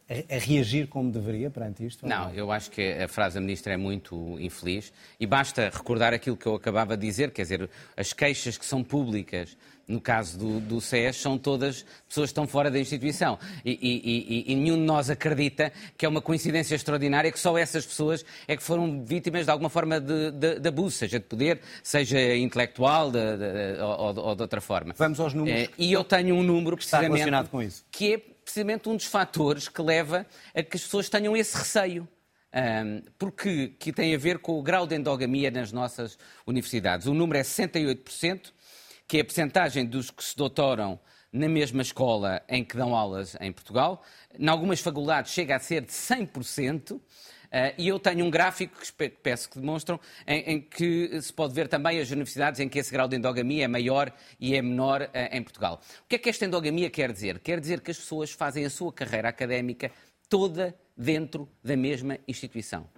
a, 0.09 0.37
a, 0.37 0.39
reagir 0.39 0.87
como 0.87 1.11
deveria 1.11 1.51
perante 1.51 1.85
isto? 1.85 2.07
Não, 2.07 2.33
eu 2.33 2.51
acho 2.53 2.71
que 2.71 2.93
a 2.93 3.09
frase 3.09 3.35
da 3.35 3.41
Ministra 3.41 3.73
é 3.73 3.77
muito 3.77 4.39
infeliz 4.41 4.93
e 5.19 5.27
basta 5.27 5.71
recordar 5.73 6.15
aquilo 6.15 6.37
que 6.37 6.47
eu 6.47 6.55
acabava 6.55 6.97
de 6.97 7.07
dizer, 7.07 7.31
quer 7.31 7.43
dizer, 7.43 7.71
as 7.97 8.13
queixas 8.13 8.57
que 8.57 8.65
são 8.65 8.83
públicas 8.83 9.57
no 9.89 10.01
caso 10.01 10.39
do, 10.39 10.61
do 10.61 10.81
SES, 10.81 11.17
são 11.17 11.39
todas 11.39 11.85
pessoas 12.09 12.29
que 12.29 12.33
estão 12.33 12.47
fora 12.47 12.71
da 12.71 12.79
instituição. 12.79 13.39
E, 13.65 13.71
e, 13.71 14.49
e, 14.49 14.53
e, 14.53 14.55
nenhum 14.57 14.77
de 14.77 14.83
nós 14.83 15.09
acredita 15.09 15.73
que 15.97 16.05
é 16.05 16.09
uma 16.09 16.21
coincidência 16.21 16.75
extraordinária 16.75 17.31
que 17.31 17.39
só 17.39 17.57
essas 17.57 17.87
pessoas 17.87 18.25
é 18.49 18.57
que 18.57 18.63
foram 18.63 19.05
vítimas 19.05 19.45
de 19.45 19.51
alguma 19.51 19.71
forma 19.71 20.01
de, 20.01 20.33
de, 20.33 20.59
de 20.59 20.69
abuso, 20.69 20.97
seja 20.97 21.19
de 21.19 21.25
poder, 21.27 21.61
seja 21.83 22.35
intelectual 22.37 23.11
de, 23.11 23.19
ou, 23.81 24.27
ou, 24.27 24.35
de 24.35 24.43
outra 24.43 24.61
forma. 24.61 24.95
Vamos 24.97 25.21
aos 25.21 25.33
números. 25.33 25.63
É, 25.63 25.69
e 25.79 25.93
eu 25.93 26.03
tenho 26.03 26.35
um 26.35 26.43
número 26.43 26.77
precisamente 26.77 27.07
está 27.07 27.17
relacionado 27.17 27.49
com 27.49 27.63
isso. 27.63 27.85
que 27.91 28.15
é 28.15 28.36
precisamente 28.47 28.89
um 28.89 28.95
dos 28.97 29.07
fatores 29.07 29.69
que 29.69 29.83
leva 29.83 30.25
a 30.55 30.63
que 30.63 30.77
as 30.77 30.85
pessoas 30.85 31.09
tenham 31.09 31.37
esse 31.37 31.57
receio. 31.57 32.09
Um, 32.55 33.03
porque 33.19 33.75
que 33.79 33.93
tem 33.93 34.15
a 34.15 34.19
ver 34.19 34.39
com 34.39 34.59
o 34.59 34.63
grau 34.63 34.87
de 34.87 34.95
endogamia 34.95 35.51
nas 35.51 35.73
nossas 35.73 36.17
universidades. 36.47 37.09
O 37.09 37.13
número 37.13 37.39
é 37.39 37.43
68%, 37.43 38.53
que 39.07 39.19
é 39.19 39.21
a 39.21 39.25
percentagem 39.25 39.85
dos 39.85 40.11
que 40.13 40.23
se 40.23 40.37
doutoram 40.37 40.99
na 41.33 41.49
mesma 41.49 41.83
escola 41.83 42.41
em 42.49 42.65
que 42.65 42.77
dão 42.77 42.95
aulas 42.95 43.37
em 43.41 43.53
Portugal. 43.53 44.03
Em 44.39 44.49
algumas 44.49 44.81
faculdades 44.81 45.33
chega 45.33 45.57
a 45.57 45.59
ser 45.59 45.83
de 45.83 45.93
100%. 45.93 47.01
Uh, 47.47 47.75
e 47.79 47.89
eu 47.89 47.99
tenho 47.99 48.25
um 48.25 48.31
gráfico 48.31 48.77
que 48.79 49.09
peço 49.09 49.49
que 49.49 49.59
demonstram, 49.59 49.99
em, 50.27 50.41
em, 50.41 50.61
que 50.61 51.21
se 51.21 51.33
pode 51.33 51.55
ver 51.55 51.69
também 51.69 52.01
as 52.01 52.11
universidades 52.11 52.61
em 52.61 52.69
que 52.69 52.79
esse 52.79 52.91
grau 52.91 53.09
de 53.09 53.17
endogamia 53.17 53.65
é 53.65 53.69
maior 53.69 54.13
e 54.39 54.55
é 54.55 54.63
menor 54.63 55.03
uh, 55.03 55.09
em 55.33 55.43
Portugal. 55.43 55.81
O 56.05 56.09
que 56.09 56.17
é 56.17 56.19
que 56.19 56.29
esta 56.29 56.45
endogamia 56.45 56.91
quer 56.91 57.13
dizer? 57.13 57.39
Quer 57.39 57.61
dizer 57.61 57.81
que 57.81 57.91
as 57.91 57.99
pessoas 57.99 58.31
fazem 58.31 58.65
a 58.65 58.71
sua 58.71 58.93
carreira 58.93 59.29
académica 59.29 59.91
toda 60.29 60.75
dentro 60.97 61.49
da 61.63 61.77
mesma 61.77 62.19
instituição. 62.27 62.89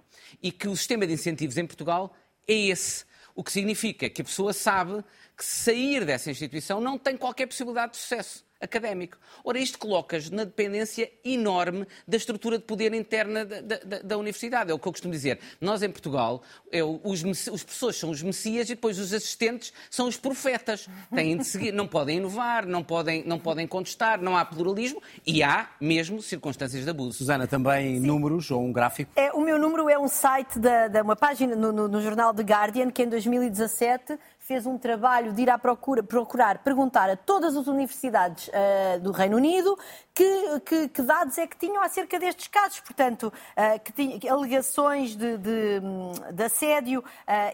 E 0.41 0.51
que 0.51 0.67
o 0.67 0.75
sistema 0.75 1.05
de 1.05 1.13
incentivos 1.13 1.57
em 1.57 1.65
Portugal 1.65 2.15
é 2.47 2.53
esse. 2.53 3.05
O 3.35 3.43
que 3.43 3.51
significa 3.51 4.09
que 4.09 4.21
a 4.21 4.25
pessoa 4.25 4.51
sabe 4.53 5.03
que 5.37 5.45
sair 5.45 6.03
dessa 6.05 6.29
instituição 6.29 6.81
não 6.81 6.97
tem 6.97 7.15
qualquer 7.15 7.47
possibilidade 7.47 7.93
de 7.93 7.97
sucesso 7.97 8.48
académico. 8.59 9.17
Ora, 9.43 9.57
isto 9.59 9.77
coloca-as 9.79 10.29
na 10.29 10.43
dependência 10.43 11.09
enorme 11.23 11.87
da 12.07 12.17
estrutura 12.17 12.57
de 12.57 12.65
poder 12.65 12.93
interna 12.93 13.45
da, 13.45 13.61
da, 13.61 13.99
da, 13.99 14.17
universidade. 14.17 14.71
É 14.71 14.73
o 14.73 14.79
que 14.79 14.87
eu 14.87 14.91
costumo 14.91 15.13
dizer. 15.13 15.39
Nós, 15.61 15.81
em 15.81 15.89
Portugal, 15.89 16.41
é, 16.71 16.83
os, 16.83 17.23
os 17.23 17.63
professores 17.63 17.95
são 17.95 18.09
os 18.09 18.21
messias 18.21 18.69
e 18.69 18.75
depois 18.75 18.99
os 18.99 19.13
assistentes 19.13 19.71
são 19.89 20.07
os 20.07 20.17
profetas. 20.17 20.87
Têm 21.13 21.37
de 21.37 21.45
seguir, 21.45 21.71
não 21.71 21.87
podem 21.87 22.17
inovar, 22.17 22.65
não 22.65 22.83
podem, 22.83 23.23
não 23.25 23.39
podem 23.39 23.65
contestar, 23.65 24.21
não 24.21 24.35
há 24.35 24.43
pluralismo 24.43 25.01
e 25.25 25.41
há 25.41 25.69
mesmo 25.79 26.21
circunstâncias 26.21 26.83
de 26.83 26.89
abuso. 26.89 27.19
Susana, 27.19 27.47
também 27.47 27.99
Sim. 27.99 28.05
números 28.05 28.51
ou 28.51 28.61
um 28.61 28.71
gráfico? 28.71 29.11
É, 29.15 29.31
o 29.31 29.41
meu 29.41 29.57
número 29.57 29.89
é 29.89 29.97
um 29.97 30.07
site 30.07 30.59
da, 30.59 30.87
da 30.87 31.01
uma 31.01 31.15
página 31.15 31.55
no, 31.55 31.71
no, 31.71 31.87
no 31.87 32.01
jornal 32.01 32.33
The 32.33 32.43
Guardian 32.43 32.91
que 32.91 33.03
em 33.03 33.09
2017 33.09 34.17
fez 34.49 34.65
um 34.65 34.79
trabalho 34.79 35.31
de 35.31 35.43
ir 35.43 35.49
à 35.51 35.59
procura, 35.59 36.01
procurar 36.01 36.57
perguntar 36.63 37.07
a 37.07 37.15
todas 37.15 37.55
as 37.55 37.67
universidades 37.67 38.47
uh, 38.47 38.99
do 38.99 39.11
Reino 39.11 39.37
Unido 39.37 39.77
que, 40.11 40.59
que, 40.65 40.87
que, 40.87 41.01
dados 41.03 41.37
é 41.37 41.45
que 41.45 41.55
tinham 41.55 41.83
acerca 41.83 42.17
destes 42.19 42.47
casos. 42.47 42.79
Portanto, 42.79 43.31
uh, 43.31 43.79
que 43.79 43.93
tinha 43.93 44.33
alegações 44.33 45.15
de, 45.15 45.37
de, 45.37 45.81
de 46.33 46.43
assédio 46.43 47.01
uh, 47.01 47.03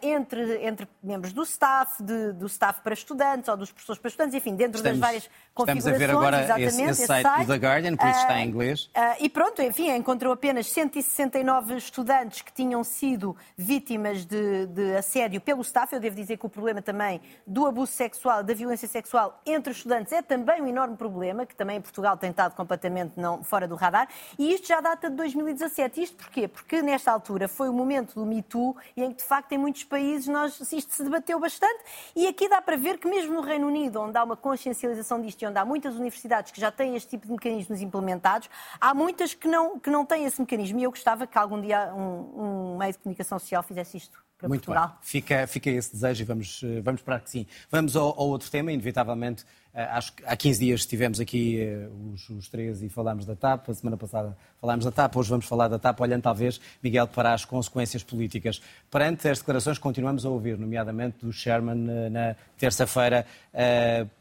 entre, 0.02 0.66
entre 0.66 0.88
membros 1.04 1.34
do 1.34 1.44
staff, 1.44 2.02
de, 2.02 2.32
do 2.32 2.46
staff 2.46 2.80
para 2.80 2.94
estudantes 2.94 3.50
ou 3.50 3.58
dos 3.58 3.74
professores 3.74 4.02
para 4.02 4.08
estudantes, 4.08 4.34
enfim, 4.36 4.56
dentro 4.56 4.78
estamos, 4.78 4.98
das 4.98 5.06
várias 5.06 5.30
configurações. 5.54 6.02
Estamos 6.02 6.02
a 6.02 6.08
ver 6.08 6.48
agora 6.48 6.62
esse, 6.62 6.82
esse, 6.82 7.06
site, 7.06 7.24
site 7.24 7.46
do 7.46 7.52
The 7.52 7.58
Guardian, 7.58 7.98
por 7.98 8.08
isso 8.08 8.20
está 8.20 8.40
em 8.40 8.48
inglês. 8.48 8.90
e 9.20 9.30
pronto, 9.30 9.62
enfim, 9.62 9.90
encontrou 9.92 10.32
apenas 10.32 10.68
169 10.72 11.76
estudantes 11.76 12.42
que 12.42 12.54
tinham 12.54 12.86
sido 12.86 13.36
vítimas 13.58 14.26
de, 14.26 14.66
de 14.68 14.96
assédio 14.96 15.42
pelo 15.42 15.62
staff. 15.62 15.94
Eu 15.94 16.00
devo 16.00 16.16
dizer 16.16 16.38
que 16.38 16.46
o 16.46 16.50
problema 16.50 16.85
também 16.86 17.20
do 17.46 17.66
abuso 17.66 17.92
sexual, 17.92 18.44
da 18.44 18.54
violência 18.54 18.88
sexual 18.88 19.42
entre 19.46 19.74
estudantes 19.74 20.14
é 20.14 20.22
também 20.22 20.62
um 20.62 20.68
enorme 20.68 20.96
problema, 20.96 21.46
que 21.46 21.56
também 21.56 21.82
Portugal 21.82 22.16
tem 22.16 22.30
estado 22.30 22.56
completamente 22.56 23.20
não, 23.20 23.44
fora 23.44 23.68
do 23.68 23.76
radar. 23.76 24.08
E 24.38 24.54
isto 24.54 24.68
já 24.68 24.80
data 24.80 25.10
de 25.10 25.16
2017. 25.16 26.02
Isto 26.02 26.18
porquê? 26.18 26.48
Porque 26.48 26.82
nesta 26.82 27.12
altura 27.12 27.48
foi 27.48 27.68
o 27.68 27.74
momento 27.74 28.16
do 28.16 28.26
Me 28.26 28.42
Too 28.42 28.76
e 28.96 29.04
em 29.04 29.12
que, 29.12 29.18
de 29.18 29.24
facto, 29.24 29.52
em 29.52 29.58
muitos 29.58 29.84
países 29.84 30.28
nós, 30.28 30.60
isto 30.72 30.94
se 30.94 31.04
debateu 31.04 31.40
bastante. 31.40 31.84
E 32.16 32.28
aqui 32.28 32.48
dá 32.48 32.62
para 32.62 32.78
ver 32.78 32.98
que, 32.98 33.08
mesmo 33.08 33.34
no 33.34 33.42
Reino 33.42 33.68
Unido, 33.68 34.00
onde 34.00 34.18
há 34.18 34.24
uma 34.24 34.38
consciencialização 34.38 35.22
disto 35.22 35.42
e 35.42 35.48
onde 35.48 35.58
há 35.58 35.66
muitas 35.66 35.96
universidades 35.96 36.52
que 36.52 36.62
já 36.62 36.72
têm 36.72 36.96
este 36.96 37.10
tipo 37.10 37.26
de 37.26 37.34
mecanismos 37.34 37.82
implementados, 37.82 38.50
há 38.80 38.94
muitas 38.94 39.34
que 39.34 39.48
não, 39.48 39.80
que 39.80 39.90
não 39.90 40.06
têm 40.06 40.26
esse 40.26 40.40
mecanismo. 40.40 40.80
E 40.80 40.84
eu 40.84 40.92
gostava 40.92 41.26
que 41.26 41.38
algum 41.38 41.60
dia 41.60 41.94
um, 41.94 42.74
um 42.74 42.78
meio 42.78 42.92
de 42.92 43.00
comunicação 43.00 43.40
social 43.40 43.64
fizesse 43.64 43.98
isto 43.98 44.24
para 44.46 44.50
Muito 44.50 44.66
Portugal. 44.66 44.88
Bem. 44.90 44.98
Fica, 45.02 45.48
fica 45.48 45.70
esse 45.72 45.92
desejo 45.92 46.22
e 46.22 46.26
vamos, 46.26 46.62
eh, 46.64 46.82
vamos 46.82 47.02
esperar 47.02 47.20
que 47.22 47.30
sim. 47.30 47.48
Vamos 47.72 47.96
ao, 47.96 48.10
ao 48.10 48.28
outro 48.28 48.50
tema, 48.50 48.72
inevitavelmente. 48.72 49.44
Eh, 49.74 49.84
acho 49.84 50.14
que 50.14 50.24
há 50.26 50.36
15 50.36 50.60
dias 50.60 50.80
estivemos 50.82 51.20
aqui 51.20 51.60
eh, 51.60 51.90
os, 52.14 52.30
os, 52.30 52.48
três 52.48 52.84
e 52.84 52.90
falámos 52.90 53.26
da 53.26 53.36
TAP. 53.36 53.70
A 53.70 53.74
semana 53.74 53.98
passada 53.98 54.38
falámos 54.62 54.86
da 54.86 54.92
TAP. 54.92 55.16
Hoje 55.16 55.30
vamos 55.30 55.46
falar 55.46 55.68
da 55.68 55.80
TAP, 55.80 56.00
olhando 56.00 56.22
talvez, 56.22 56.62
Miguel, 56.82 57.08
para 57.08 57.34
as 57.34 57.44
consequências 57.44 58.04
políticas. 58.04 58.62
Perante 58.90 59.28
as 59.28 59.40
declarações 59.40 59.78
que 59.78 59.84
continuamos 59.84 60.26
a 60.26 60.30
ouvir, 60.30 60.58
nomeadamente 60.58 61.26
do 61.26 61.34
Sherman 61.34 62.10
na 62.10 62.36
terça-feira, 62.58 63.26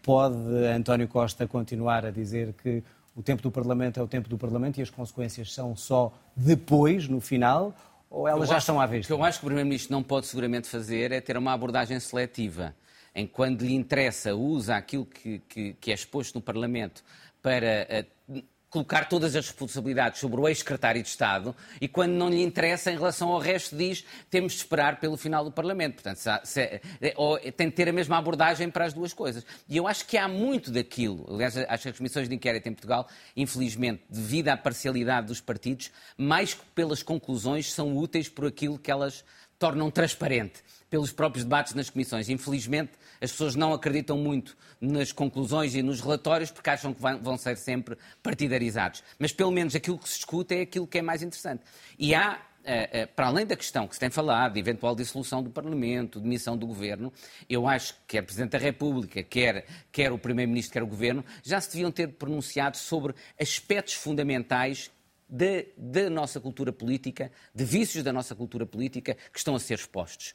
pode 0.02 0.36
António 0.74 1.06
Costa 1.06 1.46
continuar 1.46 2.04
a 2.06 2.10
dizer 2.10 2.54
que 2.54 2.82
o 3.16 3.22
tempo 3.22 3.42
do 3.42 3.50
Parlamento 3.50 4.00
é 4.00 4.02
o 4.02 4.08
tempo 4.08 4.28
do 4.28 4.36
Parlamento 4.36 4.78
e 4.78 4.82
as 4.82 4.90
consequências 4.90 5.52
são 5.52 5.76
só 5.76 6.12
depois, 6.34 7.08
no 7.08 7.20
final? 7.20 7.74
Ou 8.14 8.28
elas 8.28 8.42
eu 8.42 8.47
já 8.47 8.56
acho, 8.56 8.64
estão 8.64 8.80
à 8.80 8.87
vista? 8.87 9.12
O 9.12 9.16
que 9.16 9.21
eu 9.21 9.25
acho 9.25 9.40
que 9.40 9.44
o 9.44 9.49
Primeiro-Ministro 9.49 9.92
não 9.92 10.02
pode 10.02 10.26
seguramente 10.26 10.68
fazer 10.68 11.11
é 11.11 11.21
ter 11.21 11.37
uma 11.37 11.52
abordagem 11.52 11.99
seletiva, 11.99 12.75
em 13.14 13.26
quando 13.26 13.62
lhe 13.62 13.75
interessa, 13.75 14.35
usa 14.35 14.76
aquilo 14.76 15.04
que, 15.04 15.40
que, 15.49 15.75
que 15.75 15.90
é 15.90 15.94
exposto 15.94 16.37
no 16.37 16.40
Parlamento 16.40 17.02
para 17.42 17.87
uh, 17.90 18.13
colocar 18.74 19.08
todas 19.08 19.36
as 19.36 19.46
responsabilidades 19.46 20.18
sobre 20.18 20.40
o 20.40 20.48
ex-secretário 20.48 21.00
de 21.00 21.08
Estado 21.08 21.54
e, 21.80 21.86
quando 21.86 22.10
não 22.10 22.28
lhe 22.28 22.42
interessa 22.42 22.90
em 22.90 22.96
relação 22.96 23.28
ao 23.28 23.38
resto, 23.38 23.76
diz 23.76 24.04
temos 24.28 24.54
de 24.54 24.58
esperar 24.58 24.98
pelo 24.98 25.16
final 25.16 25.44
do 25.44 25.52
Parlamento. 25.52 25.94
Portanto, 25.94 26.16
se, 26.16 26.30
se, 26.42 26.80
ou, 27.14 27.38
tem 27.38 27.68
de 27.68 27.74
ter 27.74 27.88
a 27.88 27.92
mesma 27.92 28.18
abordagem 28.18 28.68
para 28.68 28.84
as 28.84 28.92
duas 28.92 29.12
coisas. 29.12 29.46
E 29.68 29.76
eu 29.76 29.86
acho 29.86 30.04
que 30.04 30.18
há 30.18 30.26
muito 30.26 30.72
daquilo. 30.72 31.24
Aliás, 31.32 31.56
acho 31.56 31.82
que 31.84 31.88
as 31.90 31.96
comissões 31.96 32.28
de 32.28 32.34
inquérito 32.34 32.68
em 32.68 32.72
Portugal, 32.72 33.06
infelizmente, 33.36 34.02
devido 34.10 34.48
à 34.48 34.56
parcialidade 34.56 35.28
dos 35.28 35.40
partidos, 35.40 35.92
mais 36.18 36.52
que 36.52 36.64
pelas 36.74 37.00
conclusões, 37.00 37.72
são 37.72 37.96
úteis 37.96 38.28
por 38.28 38.44
aquilo 38.44 38.76
que 38.76 38.90
elas 38.90 39.24
tornam 39.58 39.90
transparente 39.90 40.62
pelos 40.90 41.12
próprios 41.12 41.44
debates 41.44 41.75
nas 41.75 41.90
comissões. 41.90 42.28
Infelizmente, 42.28 42.92
as 43.20 43.32
pessoas 43.32 43.54
não 43.54 43.73
acreditam 43.73 44.16
muito 44.16 44.56
nas 44.80 45.12
conclusões 45.12 45.75
e 45.75 45.82
nos 45.82 46.00
relatórios 46.00 46.50
porque 46.50 46.70
acham 46.70 46.94
que 46.94 47.00
vão 47.00 47.37
ser 47.37 47.56
sempre 47.56 47.96
partidarizados. 48.23 49.02
Mas 49.18 49.32
pelo 49.32 49.50
menos 49.50 49.75
aquilo 49.75 49.99
que 49.99 50.08
se 50.08 50.16
discute 50.16 50.54
é 50.54 50.61
aquilo 50.62 50.87
que 50.87 50.99
é 50.99 51.02
mais 51.02 51.23
interessante. 51.23 51.62
E 51.99 52.14
há 52.14 52.40
eh, 52.66 52.88
eh, 52.92 53.06
para 53.06 53.26
além 53.26 53.44
da 53.44 53.54
questão 53.54 53.87
que 53.87 53.94
se 53.94 54.00
tem 54.00 54.08
falado, 54.08 54.54
de 54.54 54.61
eventual 54.61 54.96
dissolução 54.96 55.42
do 55.42 55.50
Parlamento, 55.50 56.18
demissão 56.18 56.56
do 56.56 56.66
Governo, 56.66 57.12
eu 57.49 57.68
acho 57.68 57.92
que 57.94 58.00
quer 58.08 58.23
Presidente 58.23 58.52
da 58.52 58.58
República, 58.58 59.23
quer, 59.23 59.66
quer 59.92 60.11
o 60.11 60.18
Primeiro-Ministro, 60.18 60.73
quer 60.73 60.82
o 60.82 60.87
Governo, 60.87 61.23
já 61.42 61.61
se 61.61 61.70
deviam 61.73 61.90
ter 61.90 62.08
pronunciado 62.08 62.78
sobre 62.78 63.14
aspectos 63.38 63.94
fundamentais 63.94 64.90
da 65.28 66.10
nossa 66.10 66.40
cultura 66.40 66.72
política, 66.72 67.30
de 67.54 67.64
vícios 67.64 68.04
da 68.04 68.12
nossa 68.12 68.34
cultura 68.34 68.66
política 68.66 69.16
que 69.32 69.38
estão 69.38 69.54
a 69.54 69.60
ser 69.60 69.74
expostos. 69.74 70.34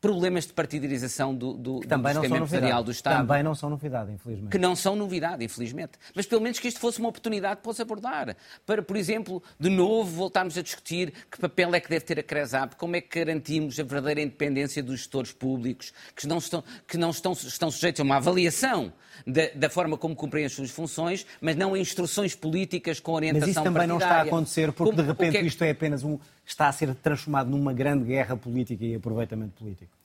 Problemas 0.00 0.46
de 0.46 0.52
partidarização 0.52 1.34
do, 1.34 1.54
do, 1.54 1.80
do 1.80 1.80
sistema 1.80 2.36
empresarial 2.36 2.84
do 2.84 2.90
Estado. 2.90 3.26
Também 3.26 3.42
não 3.42 3.54
são 3.54 3.68
novidade, 3.68 4.12
infelizmente. 4.12 4.50
Que 4.50 4.58
não 4.58 4.76
são 4.76 4.94
novidade, 4.94 5.44
infelizmente. 5.44 5.92
Mas 6.14 6.24
pelo 6.24 6.40
menos 6.40 6.58
que 6.58 6.68
isto 6.68 6.78
fosse 6.78 7.00
uma 7.00 7.08
oportunidade 7.08 7.60
para 7.60 7.70
os 7.70 7.80
abordar. 7.80 8.36
Para, 8.64 8.82
por 8.82 8.96
exemplo, 8.96 9.42
de 9.58 9.68
novo 9.68 10.10
voltarmos 10.10 10.56
a 10.56 10.62
discutir 10.62 11.12
que 11.30 11.38
papel 11.38 11.74
é 11.74 11.80
que 11.80 11.88
deve 11.88 12.04
ter 12.04 12.18
a 12.18 12.22
CRESAP, 12.22 12.76
como 12.76 12.94
é 12.94 13.00
que 13.00 13.18
garantimos 13.18 13.78
a 13.80 13.82
verdadeira 13.82 14.20
independência 14.20 14.82
dos 14.82 14.98
gestores 14.98 15.32
públicos, 15.32 15.92
que 16.14 16.26
não 16.26 16.38
estão, 16.38 16.62
que 16.86 16.96
não 16.96 17.10
estão, 17.10 17.32
estão 17.32 17.70
sujeitos 17.70 18.00
a 18.00 18.04
uma 18.04 18.16
avaliação 18.16 18.92
da, 19.26 19.48
da, 19.54 19.68
forma 19.68 19.96
como 19.96 20.14
cumprem 20.14 20.44
as 20.44 20.52
suas 20.52 20.70
funções, 20.70 21.26
mas 21.40 21.56
não 21.56 21.74
a 21.74 21.78
instruções 21.78 22.34
políticas 22.34 23.00
com 23.00 23.12
orientação 23.12 23.48
Mas 23.48 23.56
isso 23.56 23.64
também 23.64 23.88
partidária. 23.88 23.88
não 23.88 23.98
está 23.98 24.20
a 24.20 24.22
acontecer 24.22 24.72
porque, 24.72 24.92
como, 24.92 25.02
de 25.02 25.08
repente, 25.08 25.36
é... 25.36 25.42
isto 25.42 25.64
é 25.64 25.70
apenas 25.70 26.04
um... 26.04 26.18
está 26.48 26.68
a 26.68 26.72
ser 26.72 26.94
transformado 26.94 27.50
numa 27.50 27.72
grande 27.72 28.04
guerra 28.04 28.36
política 28.36 28.84
e 28.84 28.94
aproveitamento 28.94 29.52
político. 29.52 29.98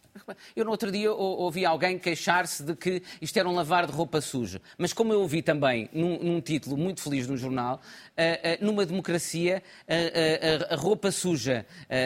Eu 0.56 0.64
no 0.64 0.72
outro 0.72 0.92
dia 0.92 1.12
ouvi 1.12 1.66
alguém 1.66 1.98
queixar-se 1.98 2.62
de 2.64 2.76
que 2.76 3.02
isto 3.20 3.36
era 3.38 3.50
um 3.50 3.54
lavar 3.54 3.88
de 3.88 3.92
roupa 3.92 4.22
suja. 4.22 4.62
Mas 4.78 4.94
como 4.94 5.12
eu 5.12 5.22
ouvi 5.22 5.42
também 5.42 5.90
num, 5.92 6.20
num 6.20 6.42
título 6.42 6.78
muito 6.78 7.02
feliz 7.02 7.28
no 7.28 7.36
jornal, 7.36 7.82
uh, 7.82 8.62
uh, 8.62 8.66
numa 8.66 8.86
democracia, 8.86 9.64
uh, 9.88 10.74
a 10.74 10.76
roupa 10.76 11.12
suja 11.12 11.66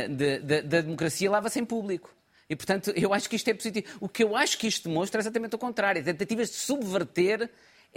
de, 0.09 0.39
de, 0.39 0.61
da 0.61 0.81
democracia 0.81 1.29
lava-se 1.29 1.59
em 1.59 1.65
público. 1.65 2.09
E, 2.49 2.55
portanto, 2.55 2.93
eu 2.95 3.13
acho 3.13 3.29
que 3.29 3.35
isto 3.35 3.49
é 3.49 3.53
positivo. 3.53 3.85
O 3.99 4.07
que 4.07 4.23
eu 4.23 4.35
acho 4.35 4.57
que 4.57 4.67
isto 4.67 4.87
demonstra 4.87 5.19
é 5.19 5.21
exatamente 5.21 5.55
o 5.55 5.59
contrário. 5.59 6.01
Tentativas 6.01 6.49
de 6.49 6.55
subverter 6.55 7.49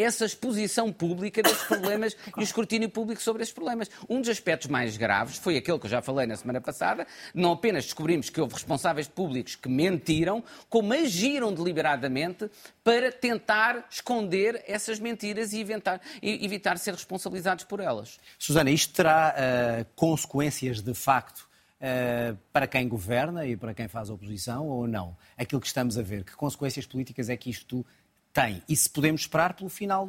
essa 0.03 0.25
exposição 0.25 0.93
pública 0.93 1.43
desses 1.43 1.63
problemas 1.65 2.17
e 2.37 2.41
o 2.41 2.43
escrutínio 2.43 2.89
público 2.89 3.21
sobre 3.21 3.43
esses 3.43 3.55
problemas. 3.55 3.91
Um 4.09 4.21
dos 4.21 4.31
aspectos 4.31 4.69
mais 4.69 4.97
graves 4.97 5.39
foi 5.39 5.57
aquele 5.57 5.79
que 5.79 5.87
eu 5.87 5.91
já 5.91 6.03
falei 6.03 6.27
na 6.27 6.37
semana 6.37 6.61
passada, 6.61 7.07
não 7.35 7.53
apenas 7.53 7.85
descobrimos 7.85 8.31
que 8.31 8.41
houve 8.41 8.55
responsáveis 8.55 9.09
públicos 9.09 9.57
que 9.57 9.69
mentiram, 9.69 10.43
como 10.69 10.93
agiram 10.93 11.53
deliberadamente 11.53 12.51
para 12.83 13.13
tentar 13.13 13.87
esconder 13.91 14.63
essas 14.67 14.99
mentiras 14.99 15.53
e 15.53 15.61
evitar, 15.61 16.01
e 16.23 16.45
evitar 16.45 16.79
ser 16.79 16.95
responsabilizados 16.95 17.65
por 17.65 17.81
elas. 17.81 18.19
Susana, 18.39 18.71
isto 18.71 18.95
terá 18.95 19.35
uh, 19.35 19.87
consequências 19.95 20.81
de 20.81 20.95
facto 20.95 21.51
Uh, 21.81 22.37
para 22.53 22.67
quem 22.67 22.87
governa 22.87 23.47
e 23.47 23.57
para 23.57 23.73
quem 23.73 23.89
faz 23.89 24.11
oposição 24.11 24.69
ou 24.69 24.87
não? 24.87 25.17
Aquilo 25.35 25.59
que 25.59 25.67
estamos 25.67 25.97
a 25.97 26.03
ver, 26.03 26.25
que 26.25 26.37
consequências 26.37 26.85
políticas 26.85 27.31
é 27.31 27.37
que 27.39 27.49
isto 27.49 27.87
tem. 28.33 28.63
E 28.69 28.77
se 28.77 28.89
podemos 28.89 29.23
esperar 29.23 29.55
pelo 29.55 29.69
final 29.69 30.09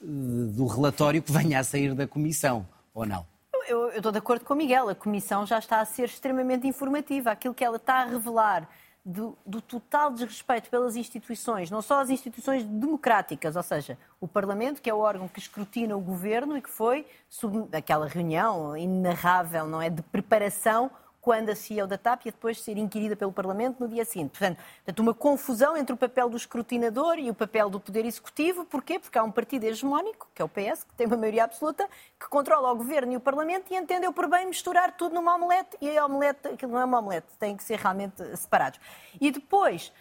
eh, 0.00 0.04
do 0.04 0.66
relatório 0.66 1.22
que 1.22 1.32
venha 1.32 1.60
a 1.60 1.64
sair 1.64 1.94
da 1.94 2.06
Comissão, 2.06 2.66
ou 2.94 3.06
não? 3.06 3.26
Eu, 3.68 3.90
eu, 3.90 3.96
estou 3.96 4.12
de 4.12 4.18
acordo 4.18 4.44
com 4.44 4.54
o 4.54 4.56
Miguel. 4.56 4.88
A 4.88 4.94
Comissão 4.94 5.46
já 5.46 5.58
está 5.58 5.80
a 5.80 5.84
ser 5.84 6.04
extremamente 6.04 6.66
informativa. 6.66 7.30
Aquilo 7.30 7.54
que 7.54 7.64
ela 7.64 7.76
está 7.76 8.02
a 8.02 8.04
revelar 8.04 8.68
do, 9.04 9.36
do, 9.44 9.60
total 9.60 10.12
desrespeito 10.12 10.70
pelas 10.70 10.94
instituições, 10.94 11.70
não 11.70 11.82
só 11.82 12.00
as 12.00 12.10
instituições 12.10 12.64
democráticas, 12.64 13.56
ou 13.56 13.62
seja, 13.62 13.98
o 14.20 14.28
Parlamento, 14.28 14.80
que 14.80 14.88
é 14.88 14.94
o 14.94 14.98
órgão 14.98 15.26
que 15.26 15.40
escrutina 15.40 15.96
o 15.96 16.00
governo 16.00 16.56
e 16.56 16.62
que 16.62 16.70
foi 16.70 17.04
sub, 17.28 17.68
aquela 17.76 18.06
reunião 18.06 18.76
inarrável, 18.76 19.66
não 19.66 19.82
é, 19.82 19.90
de 19.90 20.02
preparação 20.02 20.90
quando 21.22 21.50
a 21.50 21.54
CEO 21.54 21.86
da 21.86 21.96
TAP 21.96 22.26
ia 22.26 22.32
depois 22.32 22.60
ser 22.60 22.76
inquirida 22.76 23.14
pelo 23.14 23.32
Parlamento 23.32 23.78
no 23.78 23.86
dia 23.86 24.04
seguinte. 24.04 24.36
Portanto, 24.36 24.98
uma 24.98 25.14
confusão 25.14 25.76
entre 25.76 25.94
o 25.94 25.96
papel 25.96 26.28
do 26.28 26.36
escrutinador 26.36 27.16
e 27.16 27.30
o 27.30 27.34
papel 27.34 27.70
do 27.70 27.78
Poder 27.78 28.04
Executivo. 28.04 28.64
Porquê? 28.64 28.98
Porque 28.98 29.16
há 29.16 29.22
um 29.22 29.30
partido 29.30 29.62
hegemónico, 29.62 30.28
que 30.34 30.42
é 30.42 30.44
o 30.44 30.48
PS, 30.48 30.82
que 30.82 30.94
tem 30.96 31.06
uma 31.06 31.16
maioria 31.16 31.44
absoluta, 31.44 31.88
que 32.18 32.28
controla 32.28 32.72
o 32.72 32.74
Governo 32.74 33.12
e 33.12 33.16
o 33.16 33.20
Parlamento 33.20 33.72
e 33.72 33.76
entendeu 33.76 34.12
por 34.12 34.28
bem 34.28 34.46
misturar 34.46 34.96
tudo 34.96 35.14
numa 35.14 35.36
omelete 35.36 35.76
e 35.80 35.96
a 35.96 36.04
omelete, 36.04 36.48
aquilo 36.48 36.72
não 36.72 36.80
é 36.80 36.84
uma 36.84 36.98
omelete, 36.98 37.28
tem 37.38 37.56
que 37.56 37.62
ser 37.62 37.78
realmente 37.78 38.36
separados. 38.36 38.80
E 39.20 39.30
depois, 39.30 39.92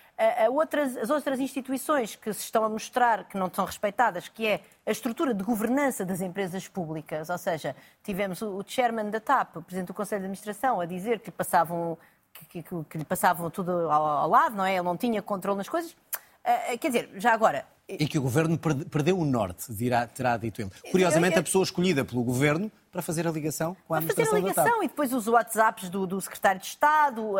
outras, 0.51 0.97
as 0.97 1.09
outras 1.09 1.39
instituições 1.39 2.15
que 2.15 2.31
se 2.33 2.41
estão 2.41 2.63
a 2.63 2.69
mostrar 2.69 3.23
que 3.25 3.37
não 3.37 3.49
são 3.51 3.65
respeitadas, 3.65 4.27
que 4.27 4.45
é 4.47 4.61
a 4.85 4.91
estrutura 4.91 5.33
de 5.33 5.43
governança 5.43 6.05
das 6.05 6.21
empresas 6.21 6.67
públicas, 6.67 7.29
ou 7.29 7.37
seja, 7.37 7.75
tivemos 8.03 8.41
o, 8.41 8.57
o 8.57 8.63
chairman 8.65 9.09
da 9.09 9.19
TAP, 9.19 9.57
o 9.57 9.61
presidente 9.61 9.87
do 9.87 9.93
Conselho 9.93 10.21
de 10.21 10.25
Administração, 10.25 10.79
a 10.79 10.85
dizer 10.85 11.19
que 11.19 11.27
lhe 11.27 11.31
passavam, 11.31 11.97
que, 12.33 12.61
que, 12.61 12.83
que 12.89 12.97
lhe 12.97 13.05
passavam 13.05 13.49
tudo 13.49 13.71
ao, 13.89 14.05
ao, 14.05 14.29
lado, 14.29 14.55
não 14.55 14.65
é? 14.65 14.73
Ele 14.73 14.83
não 14.83 14.97
tinha 14.97 15.21
controle 15.21 15.57
nas 15.57 15.69
coisas. 15.69 15.91
Uh, 15.91 16.77
quer 16.79 16.87
dizer, 16.87 17.09
já 17.15 17.33
agora, 17.33 17.65
e 17.99 18.07
que 18.07 18.17
o 18.17 18.21
governo 18.21 18.57
perdeu 18.57 19.17
o 19.17 19.25
norte, 19.25 19.73
dirá, 19.73 20.07
terá 20.07 20.37
dito 20.37 20.61
ele. 20.61 20.71
Curiosamente, 20.91 21.37
a 21.37 21.43
pessoa 21.43 21.63
escolhida 21.63 22.05
pelo 22.05 22.23
governo 22.23 22.71
para 22.91 23.01
fazer 23.01 23.25
a 23.25 23.31
ligação 23.31 23.75
com 23.87 23.93
a 23.93 23.97
administração 23.97 24.31
Para 24.31 24.41
fazer 24.41 24.59
a 24.59 24.63
ligação 24.63 24.83
e 24.83 24.87
depois 24.87 25.13
os 25.13 25.27
WhatsApps 25.27 25.89
do, 25.89 26.05
do 26.05 26.19
secretário 26.19 26.59
de 26.59 26.67
Estado, 26.67 27.35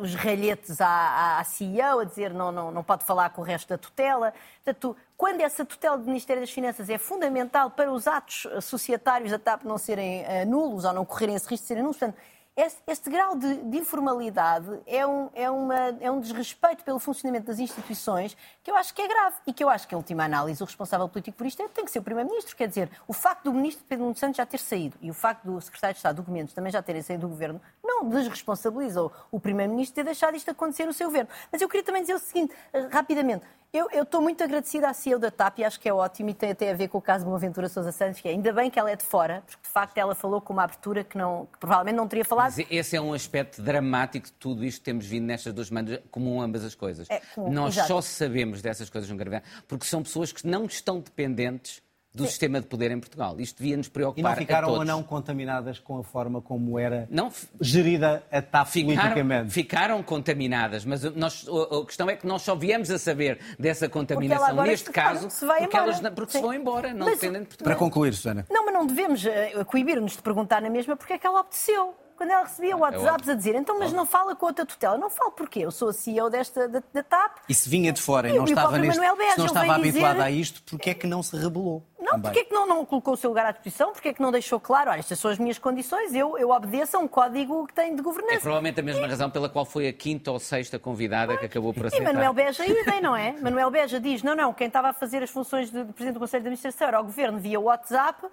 os 0.00 0.14
ralhetes 0.14 0.80
à, 0.80 1.38
à 1.38 1.44
CEO 1.44 2.00
a 2.00 2.04
dizer 2.04 2.32
não, 2.32 2.50
não, 2.50 2.70
não 2.70 2.82
pode 2.82 3.04
falar 3.04 3.30
com 3.30 3.42
o 3.42 3.44
resto 3.44 3.68
da 3.68 3.76
tutela. 3.76 4.32
Portanto, 4.64 4.96
quando 5.16 5.42
essa 5.42 5.64
tutela 5.64 5.98
do 5.98 6.06
Ministério 6.06 6.42
das 6.42 6.50
Finanças 6.50 6.88
é 6.88 6.96
fundamental 6.96 7.70
para 7.70 7.92
os 7.92 8.06
atos 8.06 8.46
societários 8.62 9.30
da 9.30 9.38
TAP 9.38 9.64
não 9.64 9.76
serem 9.76 10.22
uh, 10.22 10.46
nulos 10.46 10.84
ou 10.84 10.92
não 10.92 11.04
correrem 11.04 11.34
esse 11.34 11.48
risco 11.48 11.62
de 11.62 11.68
serem 11.68 11.82
nulos, 11.82 11.98
portanto, 11.98 12.18
este, 12.56 12.80
este 12.86 13.10
grau 13.10 13.36
de, 13.36 13.56
de 13.56 13.78
informalidade 13.78 14.80
é 14.86 15.04
um, 15.06 15.28
é, 15.34 15.50
uma, 15.50 15.74
é 16.00 16.10
um 16.10 16.20
desrespeito 16.20 16.84
pelo 16.84 16.98
funcionamento 17.00 17.46
das 17.46 17.58
instituições 17.58 18.36
que 18.62 18.70
eu 18.70 18.76
acho 18.76 18.94
que 18.94 19.02
é 19.02 19.08
grave 19.08 19.36
e 19.46 19.52
que 19.52 19.64
eu 19.64 19.68
acho 19.68 19.88
que, 19.88 19.94
em 19.94 19.98
última 19.98 20.24
análise, 20.24 20.62
o 20.62 20.66
responsável 20.66 21.08
político 21.08 21.36
por 21.36 21.46
isto 21.46 21.60
é, 21.62 21.68
tem 21.68 21.84
que 21.84 21.90
ser 21.90 21.98
o 21.98 22.02
Primeiro-Ministro. 22.02 22.54
Quer 22.56 22.68
dizer, 22.68 22.88
o 23.08 23.12
facto 23.12 23.44
do 23.44 23.52
Ministro 23.52 23.84
Pedro 23.88 24.04
Nuno 24.04 24.16
Santos 24.16 24.36
já 24.36 24.46
ter 24.46 24.58
saído 24.58 24.96
e 25.00 25.10
o 25.10 25.14
facto 25.14 25.44
do 25.44 25.60
Secretário 25.60 25.94
de 25.94 25.98
Estado 25.98 26.14
de 26.14 26.22
Documentos 26.22 26.54
também 26.54 26.72
já 26.72 26.80
terem 26.80 27.02
saído 27.02 27.22
do 27.22 27.28
Governo 27.28 27.60
não 27.82 28.08
desresponsabiliza 28.08 29.10
o 29.30 29.40
Primeiro-Ministro 29.40 29.96
ter 29.96 30.04
deixado 30.04 30.36
isto 30.36 30.50
acontecer 30.50 30.86
no 30.86 30.92
seu 30.92 31.08
Governo. 31.08 31.30
Mas 31.50 31.60
eu 31.60 31.68
queria 31.68 31.84
também 31.84 32.02
dizer 32.02 32.14
o 32.14 32.18
seguinte, 32.18 32.54
eh, 32.72 32.88
rapidamente. 32.90 33.44
Eu, 33.74 33.88
estou 34.04 34.22
muito 34.22 34.40
agradecida 34.44 34.88
à 34.88 34.94
CEO 34.94 35.18
da 35.18 35.32
TAP 35.32 35.58
e 35.58 35.64
acho 35.64 35.80
que 35.80 35.88
é 35.88 35.92
ótimo 35.92 36.30
e 36.30 36.34
tem 36.34 36.52
até 36.52 36.70
a 36.70 36.74
ver 36.74 36.86
com 36.86 36.98
o 36.98 37.02
caso 37.02 37.24
de 37.24 37.30
Boaventura 37.32 37.68
Sousa 37.68 37.90
Santos, 37.90 38.20
que 38.20 38.28
é 38.28 38.30
ainda 38.30 38.52
bem 38.52 38.70
que 38.70 38.78
ela 38.78 38.88
é 38.88 38.94
de 38.94 39.02
fora, 39.02 39.42
porque 39.44 39.66
de 39.66 39.68
facto 39.68 39.98
ela 39.98 40.14
falou 40.14 40.40
com 40.40 40.52
uma 40.52 40.62
abertura 40.62 41.02
que, 41.02 41.18
não, 41.18 41.46
que 41.52 41.58
provavelmente 41.58 41.96
não 41.96 42.06
teria 42.06 42.24
falado. 42.24 42.54
Mas 42.56 42.66
esse 42.70 42.94
é 42.94 43.00
um 43.00 43.12
aspecto 43.12 43.60
dramático 43.60 44.28
de 44.28 44.32
tudo 44.34 44.64
isto 44.64 44.78
que 44.78 44.84
temos 44.84 45.04
vindo 45.04 45.24
nestas 45.24 45.52
duas 45.52 45.66
semanas, 45.66 45.98
comum 46.08 46.40
ambas 46.40 46.64
as 46.64 46.76
coisas. 46.76 47.10
É, 47.10 47.20
Nós 47.36 47.74
exato. 47.74 47.88
só 47.88 48.00
sabemos 48.00 48.62
dessas 48.62 48.88
coisas 48.88 49.10
no 49.10 49.16
gravidade 49.16 49.44
porque 49.66 49.86
são 49.86 50.04
pessoas 50.04 50.30
que 50.30 50.46
não 50.46 50.66
estão 50.66 51.00
dependentes 51.00 51.82
do 52.14 52.22
Sim. 52.22 52.28
sistema 52.28 52.60
de 52.60 52.66
poder 52.66 52.92
em 52.92 53.00
Portugal. 53.00 53.40
Isto 53.40 53.58
devia 53.58 53.76
nos 53.76 53.88
preocupar. 53.88 54.20
E 54.20 54.22
não 54.22 54.36
ficaram 54.36 54.68
ou 54.70 54.84
não 54.84 55.02
contaminadas 55.02 55.80
com 55.80 55.98
a 55.98 56.04
forma 56.04 56.40
como 56.40 56.78
era 56.78 57.08
não, 57.10 57.32
gerida 57.60 58.22
a 58.30 58.40
TAP 58.40 58.68
ficaram, 58.68 58.94
politicamente? 58.96 59.52
Ficaram 59.52 60.02
contaminadas, 60.02 60.84
mas 60.84 61.02
nós, 61.14 61.44
a 61.48 61.84
questão 61.84 62.08
é 62.08 62.16
que 62.16 62.26
nós 62.26 62.42
só 62.42 62.54
viemos 62.54 62.90
a 62.90 62.98
saber 62.98 63.40
dessa 63.58 63.88
contaminação, 63.88 64.62
neste 64.62 64.90
caso, 64.90 65.28
se 65.28 65.44
porque, 65.44 65.76
elas, 65.76 66.00
porque 66.14 66.32
se 66.32 66.40
vão 66.40 66.54
embora, 66.54 66.94
não 66.94 67.06
dependem 67.06 67.42
de 67.42 67.48
Portugal. 67.48 67.74
Para 67.74 67.78
concluir, 67.78 68.14
Susana. 68.14 68.46
Não, 68.48 68.64
mas 68.64 68.74
não 68.74 68.86
devemos 68.86 69.24
uh, 69.24 69.64
coibir-nos 69.66 70.12
de 70.12 70.22
perguntar 70.22 70.62
na 70.62 70.70
mesma 70.70 70.96
porque 70.96 71.14
é 71.14 71.18
que 71.18 71.26
ela 71.26 71.40
obteceu 71.40 71.94
quando 72.16 72.30
ela 72.30 72.44
recebia 72.44 72.76
WhatsApps 72.76 73.28
a 73.28 73.34
dizer 73.34 73.54
então, 73.54 73.78
mas 73.78 73.92
não 73.92 74.06
fala 74.06 74.34
com 74.34 74.46
outra 74.46 74.64
tutela. 74.64 74.96
Não 74.96 75.10
falo 75.10 75.32
porquê? 75.32 75.60
Eu 75.60 75.70
sou 75.70 75.88
a 75.88 75.92
CEO 75.92 76.30
desta, 76.30 76.68
da, 76.68 76.82
da 76.92 77.02
TAP. 77.02 77.38
E 77.48 77.54
se 77.54 77.68
vinha 77.68 77.92
de 77.92 78.00
fora 78.00 78.28
e, 78.28 78.32
não 78.32 78.44
estava, 78.44 78.78
neste, 78.78 78.98
não 78.98 79.46
estava 79.46 79.74
habituada 79.74 80.14
dizer... 80.14 80.22
a 80.22 80.30
isto, 80.30 80.62
porquê 80.62 80.90
é 80.90 80.94
que 80.94 81.06
não 81.06 81.22
se 81.22 81.36
rebelou? 81.36 81.82
Não, 82.04 82.20
porquê 82.20 82.40
é 82.40 82.44
que 82.44 82.52
não, 82.52 82.66
não 82.66 82.84
colocou 82.84 83.14
o 83.14 83.16
seu 83.16 83.30
lugar 83.30 83.46
à 83.46 83.50
disposição? 83.50 83.92
Porquê 83.92 84.08
é 84.08 84.12
que 84.12 84.20
não 84.20 84.30
deixou 84.30 84.60
claro, 84.60 84.90
olha, 84.90 84.98
estas 84.98 85.18
são 85.18 85.30
as 85.30 85.38
minhas 85.38 85.58
condições, 85.58 86.14
eu, 86.14 86.36
eu 86.36 86.50
obedeço 86.50 86.98
a 86.98 87.00
um 87.00 87.08
código 87.08 87.66
que 87.66 87.72
tem 87.72 87.96
de 87.96 88.02
governança. 88.02 88.36
É 88.36 88.40
provavelmente 88.40 88.78
a 88.78 88.82
mesma 88.82 89.06
e... 89.06 89.10
razão 89.10 89.30
pela 89.30 89.48
qual 89.48 89.64
foi 89.64 89.88
a 89.88 89.92
quinta 89.92 90.30
ou 90.30 90.38
sexta 90.38 90.78
convidada 90.78 91.36
que 91.38 91.46
acabou 91.46 91.72
por 91.72 91.86
aceitar. 91.86 92.10
E 92.10 92.12
Manuel 92.12 92.34
Beja 92.34 92.64
idem, 92.68 93.00
não 93.00 93.16
é? 93.16 93.32
Manuel 93.40 93.70
Beja 93.70 93.98
diz, 93.98 94.22
não, 94.22 94.34
não, 94.34 94.52
quem 94.52 94.66
estava 94.66 94.88
a 94.90 94.92
fazer 94.92 95.22
as 95.22 95.30
funções 95.30 95.70
de, 95.70 95.82
de 95.82 95.92
Presidente 95.92 96.14
do 96.14 96.20
Conselho 96.20 96.42
de 96.42 96.48
Administração 96.48 96.88
era 96.88 97.00
o 97.00 97.04
Governo 97.04 97.38
via 97.38 97.58
WhatsApp 97.58 98.26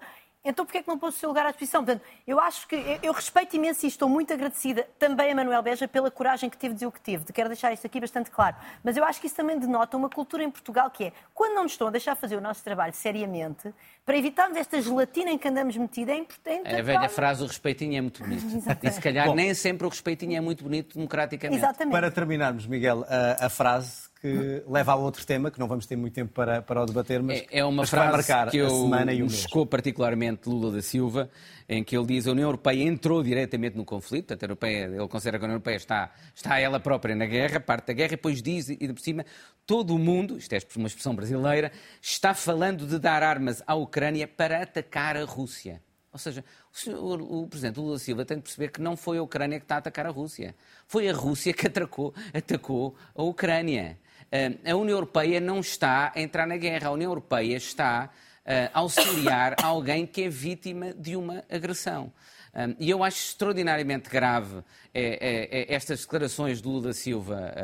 então 0.44 0.64
porquê 0.64 0.78
é 0.78 0.82
que 0.82 0.88
não 0.88 0.98
pôs 0.98 1.14
o 1.14 1.18
seu 1.18 1.28
lugar 1.28 1.46
à 1.46 1.50
disposição? 1.50 1.84
Portanto, 1.84 2.04
eu 2.26 2.40
acho 2.40 2.66
que 2.66 2.98
eu 3.02 3.12
respeito 3.12 3.54
imenso 3.54 3.86
e 3.86 3.88
estou 3.88 4.08
muito 4.08 4.32
agradecida 4.32 4.88
também 4.98 5.30
a 5.30 5.34
Manuel 5.34 5.62
Beja 5.62 5.86
pela 5.86 6.10
coragem 6.10 6.50
que 6.50 6.56
teve 6.56 6.74
de 6.74 6.78
dizer 6.78 6.86
o 6.86 6.92
que 6.92 7.00
teve. 7.00 7.32
Quero 7.32 7.48
deixar 7.48 7.72
isto 7.72 7.86
aqui 7.86 8.00
bastante 8.00 8.30
claro. 8.30 8.56
Mas 8.82 8.96
eu 8.96 9.04
acho 9.04 9.20
que 9.20 9.26
isso 9.28 9.36
também 9.36 9.58
denota 9.58 9.96
uma 9.96 10.10
cultura 10.10 10.42
em 10.42 10.50
Portugal 10.50 10.90
que 10.90 11.04
é, 11.04 11.12
quando 11.32 11.54
não 11.54 11.62
nos 11.62 11.72
estão 11.72 11.86
a 11.86 11.90
deixar 11.90 12.16
fazer 12.16 12.36
o 12.36 12.40
nosso 12.40 12.64
trabalho 12.64 12.92
seriamente, 12.92 13.72
para 14.04 14.18
evitarmos 14.18 14.56
esta 14.58 14.80
gelatina 14.80 15.30
em 15.30 15.38
que 15.38 15.46
andamos 15.46 15.76
metidos, 15.76 16.14
é 16.14 16.18
importante. 16.18 16.66
É 16.66 16.80
a 16.80 16.82
velha 16.82 17.08
frase, 17.08 17.42
o 17.42 17.46
respeitinho 17.46 17.96
é 17.96 18.00
muito 18.00 18.22
bonito. 18.22 18.44
Exatamente. 18.44 18.82
E 18.82 18.90
se 18.90 19.00
calhar 19.00 19.26
Bom, 19.26 19.34
nem 19.34 19.54
sempre 19.54 19.86
o 19.86 19.90
respeitinho 19.90 20.36
é 20.36 20.40
muito 20.40 20.64
bonito 20.64 20.94
democraticamente. 20.94 21.62
Exatamente. 21.62 21.92
Para 21.92 22.10
terminarmos, 22.10 22.66
Miguel, 22.66 23.04
a, 23.08 23.46
a 23.46 23.48
frase 23.48 24.10
que 24.22 24.62
leva 24.68 24.92
a 24.92 24.94
outro 24.94 25.26
tema, 25.26 25.50
que 25.50 25.58
não 25.58 25.66
vamos 25.66 25.84
ter 25.84 25.96
muito 25.96 26.14
tempo 26.14 26.32
para, 26.32 26.62
para 26.62 26.80
o 26.80 26.86
debater, 26.86 27.20
mas, 27.20 27.40
é, 27.40 27.58
é 27.58 27.64
uma 27.64 27.82
mas 27.82 27.90
frase 27.90 28.12
marcar 28.12 28.50
que 28.50 28.56
eu, 28.56 28.66
a 28.66 28.70
semana 28.70 29.12
e 29.12 29.20
o 29.20 29.26
mês. 29.26 29.40
chocou 29.40 29.66
particularmente 29.66 30.48
Lula 30.48 30.70
da 30.70 30.80
Silva, 30.80 31.28
em 31.68 31.82
que 31.82 31.96
ele 31.96 32.06
diz 32.06 32.28
a 32.28 32.30
União 32.30 32.46
Europeia 32.46 32.84
entrou 32.84 33.20
diretamente 33.20 33.76
no 33.76 33.84
conflito, 33.84 34.28
portanto, 34.28 34.42
a 34.44 34.46
Europeia, 34.46 34.84
ele 34.84 35.08
considera 35.08 35.38
que 35.38 35.44
a 35.44 35.46
União 35.46 35.56
Europeia 35.56 35.74
está, 35.74 36.12
está 36.36 36.56
ela 36.60 36.78
própria 36.78 37.16
na 37.16 37.26
guerra, 37.26 37.58
parte 37.58 37.88
da 37.88 37.92
guerra, 37.94 38.12
e 38.12 38.16
depois 38.16 38.40
diz, 38.40 38.68
e 38.68 38.76
por 38.76 39.00
cima, 39.00 39.26
todo 39.66 39.92
o 39.92 39.98
mundo, 39.98 40.38
isto 40.38 40.52
é 40.52 40.58
uma 40.76 40.86
expressão 40.86 41.16
brasileira, 41.16 41.72
está 42.00 42.32
falando 42.32 42.86
de 42.86 43.00
dar 43.00 43.24
armas 43.24 43.60
à 43.66 43.74
Ucrânia 43.92 44.26
para 44.26 44.62
atacar 44.62 45.18
a 45.18 45.24
Rússia. 45.24 45.82
Ou 46.10 46.18
seja, 46.18 46.42
o, 46.72 46.76
senhor, 46.76 47.20
o, 47.20 47.46
presidente 47.46 47.78
Lula 47.78 47.98
Silva 47.98 48.24
tem 48.24 48.38
de 48.38 48.42
perceber 48.42 48.68
que 48.68 48.80
não 48.80 48.96
foi 48.96 49.18
a 49.18 49.22
Ucrânia 49.22 49.58
que 49.58 49.66
está 49.66 49.74
a 49.74 49.78
atacar 49.78 50.06
a 50.06 50.10
Rússia. 50.10 50.54
Foi 50.86 51.06
a 51.10 51.12
Rússia 51.12 51.52
que 51.52 51.66
atacou, 51.66 52.14
atacou 52.32 52.96
a 53.14 53.22
Ucrânia. 53.22 53.98
Uh, 54.28 54.70
a 54.70 54.74
União 54.74 54.96
Europeia 54.96 55.40
não 55.40 55.60
está 55.60 56.10
a 56.14 56.20
entrar 56.22 56.46
na 56.46 56.56
guerra. 56.56 56.88
A 56.88 56.92
União 56.92 57.10
Europeia 57.10 57.54
está 57.54 58.10
a 58.44 58.80
auxiliar 58.80 59.54
alguém 59.62 60.04
que 60.04 60.22
é 60.22 60.28
vítima 60.28 60.92
de 60.94 61.14
uma 61.14 61.44
agressão. 61.48 62.12
Um, 62.54 62.74
e 62.80 62.90
eu 62.90 63.04
acho 63.04 63.18
extraordinariamente 63.18 64.10
grave 64.10 64.64
é, 64.92 65.02
é, 65.02 65.72
é 65.72 65.74
estas 65.74 66.00
declarações 66.00 66.60
do 66.60 66.70
Lula 66.70 66.92
Silva 66.92 67.54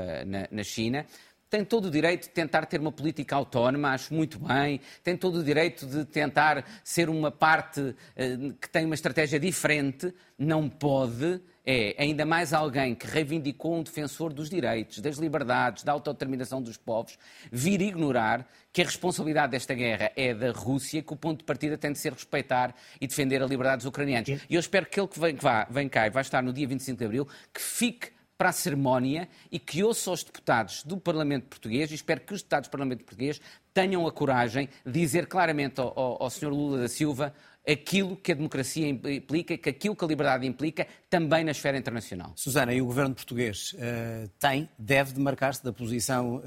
na 0.51 0.63
China, 0.63 1.05
tem 1.51 1.65
todo 1.65 1.87
o 1.87 1.91
direito 1.91 2.25
de 2.25 2.31
tentar 2.31 2.67
ter 2.67 2.81
uma 2.81 2.93
política 2.93 3.35
autónoma, 3.37 3.91
acho 3.91 4.13
muito 4.13 4.39
bem, 4.39 4.81
tem 5.03 5.17
todo 5.17 5.41
o 5.41 5.45
direito 5.45 5.87
de 5.87 6.05
tentar 6.05 6.65
ser 6.85 7.09
uma 7.09 7.31
parte 7.31 7.95
eh, 8.17 8.37
que 8.61 8.69
tem 8.69 8.85
uma 8.85 8.95
estratégia 8.95 9.41
diferente, 9.41 10.13
não 10.39 10.69
pode, 10.69 11.41
é 11.67 11.95
ainda 11.99 12.25
mais 12.25 12.53
alguém 12.53 12.95
que 12.95 13.07
reivindicou 13.07 13.77
um 13.77 13.83
defensor 13.83 14.33
dos 14.33 14.49
direitos, 14.49 15.01
das 15.01 15.17
liberdades, 15.17 15.85
da 15.85 15.93
autodeterminação 15.93 16.63
dos 16.63 16.77
povos, 16.77 17.19
vir 17.51 17.83
ignorar 17.83 18.49
que 18.73 18.81
a 18.81 18.85
responsabilidade 18.85 19.53
desta 19.53 19.75
guerra 19.75 20.13
é 20.17 20.33
da 20.33 20.51
Rússia, 20.51 21.03
que 21.03 21.13
o 21.13 21.17
ponto 21.17 21.41
de 21.41 21.45
partida 21.45 21.77
tem 21.77 21.93
de 21.93 21.99
ser 21.99 22.13
respeitar 22.13 22.75
e 23.01 23.07
defender 23.07 23.43
a 23.43 23.47
liberdade 23.47 23.79
dos 23.79 23.87
ucranianos. 23.87 24.29
E 24.49 24.55
eu 24.55 24.61
espero 24.61 24.87
que 24.87 25.01
ele 25.01 25.09
que 25.09 25.19
vem, 25.19 25.37
que 25.37 25.43
vá, 25.43 25.67
vem 25.69 25.89
cá 25.89 26.07
e 26.07 26.11
vai 26.11 26.23
estar 26.23 26.43
no 26.43 26.53
dia 26.53 26.67
25 26.67 26.99
de 26.99 27.05
abril, 27.05 27.29
que 27.53 27.61
fique 27.61 28.18
para 28.39 28.51
a 28.51 28.53
cerimónia 28.53 29.29
e 29.51 29.59
que 29.59 29.83
ouça 29.83 30.13
os 30.13 30.23
deputados 30.23 30.85
do 30.85 30.97
Parlamento 30.97 31.49
Português 31.49 31.91
e 31.91 31.95
espero 31.97 32.21
que 32.21 32.33
os 32.33 32.41
deputados 32.41 32.69
do 32.69 32.71
Parlamento 32.71 33.05
Português 33.05 33.41
tenham 33.75 34.07
a 34.07 34.13
coragem 34.13 34.69
de 34.87 34.93
dizer 34.93 35.27
claramente 35.27 35.81
ao, 35.81 35.89
ao, 35.99 36.23
ao 36.23 36.31
Sr. 36.31 36.49
Lula 36.49 36.79
da 36.79 36.89
Silva 36.89 37.35
aquilo 37.69 38.17
que 38.17 38.33
a 38.33 38.35
democracia 38.35 38.89
implica, 38.89 39.59
que 39.59 39.69
aquilo 39.69 39.95
que 39.95 40.05
a 40.05 40.09
liberdade 40.09 40.47
implica, 40.47 40.87
também 41.11 41.45
na 41.45 41.51
esfera 41.51 41.77
internacional. 41.77 42.33
Susana, 42.35 42.73
e 42.73 42.81
o 42.81 42.87
governo 42.87 43.15
português 43.15 43.75
uh, 43.75 44.29
tem, 44.39 44.69
deve 44.79 45.13
demarcar-se 45.13 45.63
da 45.63 45.73
posição 45.73 46.37
uh, 46.37 46.43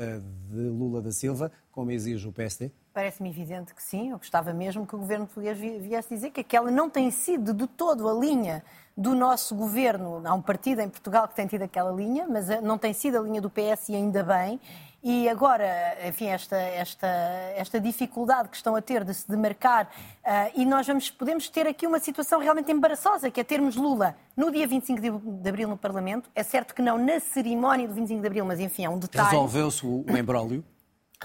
de 0.50 0.62
Lula 0.62 1.00
da 1.00 1.12
Silva, 1.12 1.52
como 1.72 1.92
exige 1.92 2.28
o 2.28 2.32
PSD? 2.32 2.72
Parece-me 2.94 3.30
evidente 3.30 3.74
que 3.74 3.82
sim. 3.82 4.12
Eu 4.12 4.18
gostava 4.18 4.54
mesmo 4.54 4.86
que 4.86 4.96
o 4.96 5.00
governo 5.00 5.26
português 5.26 5.58
viesse 5.58 6.10
dizer 6.10 6.32
que 6.32 6.42
aquela 6.42 6.70
não 6.70 6.90
tem 6.90 7.10
sido 7.10 7.54
de 7.54 7.66
todo 7.66 8.10
a 8.10 8.14
linha 8.14 8.64
do 8.98 9.16
nosso 9.16 9.56
governo. 9.56 10.22
Há 10.26 10.34
um 10.34 10.42
partido 10.42 10.82
em 10.82 10.90
Portugal 10.90 11.28
que 11.28 11.36
tem 11.36 11.48
tido 11.48 11.62
aquela 11.62 11.92
linha, 11.92 12.28
mas 12.30 12.50
eh, 12.50 12.60
não 12.60 12.78
tem 12.78 12.94
sido 12.94 13.18
a 13.18 13.22
linha 13.22 13.42
do 13.42 13.50
PS 13.50 13.90
e 13.90 13.96
ainda 13.96 14.24
bem. 14.24 14.60
E 15.04 15.28
agora, 15.28 15.98
enfim, 16.08 16.28
esta, 16.28 16.56
esta, 16.56 17.08
esta 17.56 17.80
dificuldade 17.80 18.50
que 18.50 18.56
estão 18.56 18.76
a 18.76 18.82
ter 18.82 19.04
de 19.04 19.16
se 19.16 19.28
demarcar, 19.28 19.86
uh, 19.86 20.52
e 20.56 20.64
nós 20.64 20.86
vamos, 20.86 21.10
podemos 21.10 21.50
ter 21.50 21.66
aqui 21.66 21.88
uma 21.88 22.00
situação 22.00 22.40
realmente 22.40 22.72
embaraçosa, 22.72 23.32
que 23.32 23.42
é 23.42 23.44
termos 23.44 23.76
Lula 23.76 24.16
no 24.38 24.52
dia 24.52 24.68
25 24.68 25.02
de, 25.20 25.50
Abril 25.50 25.68
no 25.68 25.78
Parlamento. 25.78 26.30
É 26.36 26.44
certo 26.44 26.76
que 26.76 26.84
não 26.84 27.00
na 27.00 27.20
cerimónia 27.20 27.88
do 27.88 27.96
25 27.96 28.22
de 28.22 28.28
Abril, 28.28 28.46
mas 28.46 28.60
enfim, 28.60 28.86
é 28.86 28.90
um 28.90 29.00
detalhe. 29.00 29.30
Resolveu-se 29.30 29.84
o, 29.84 30.06
o 30.08 30.18
embrólio? 30.18 30.64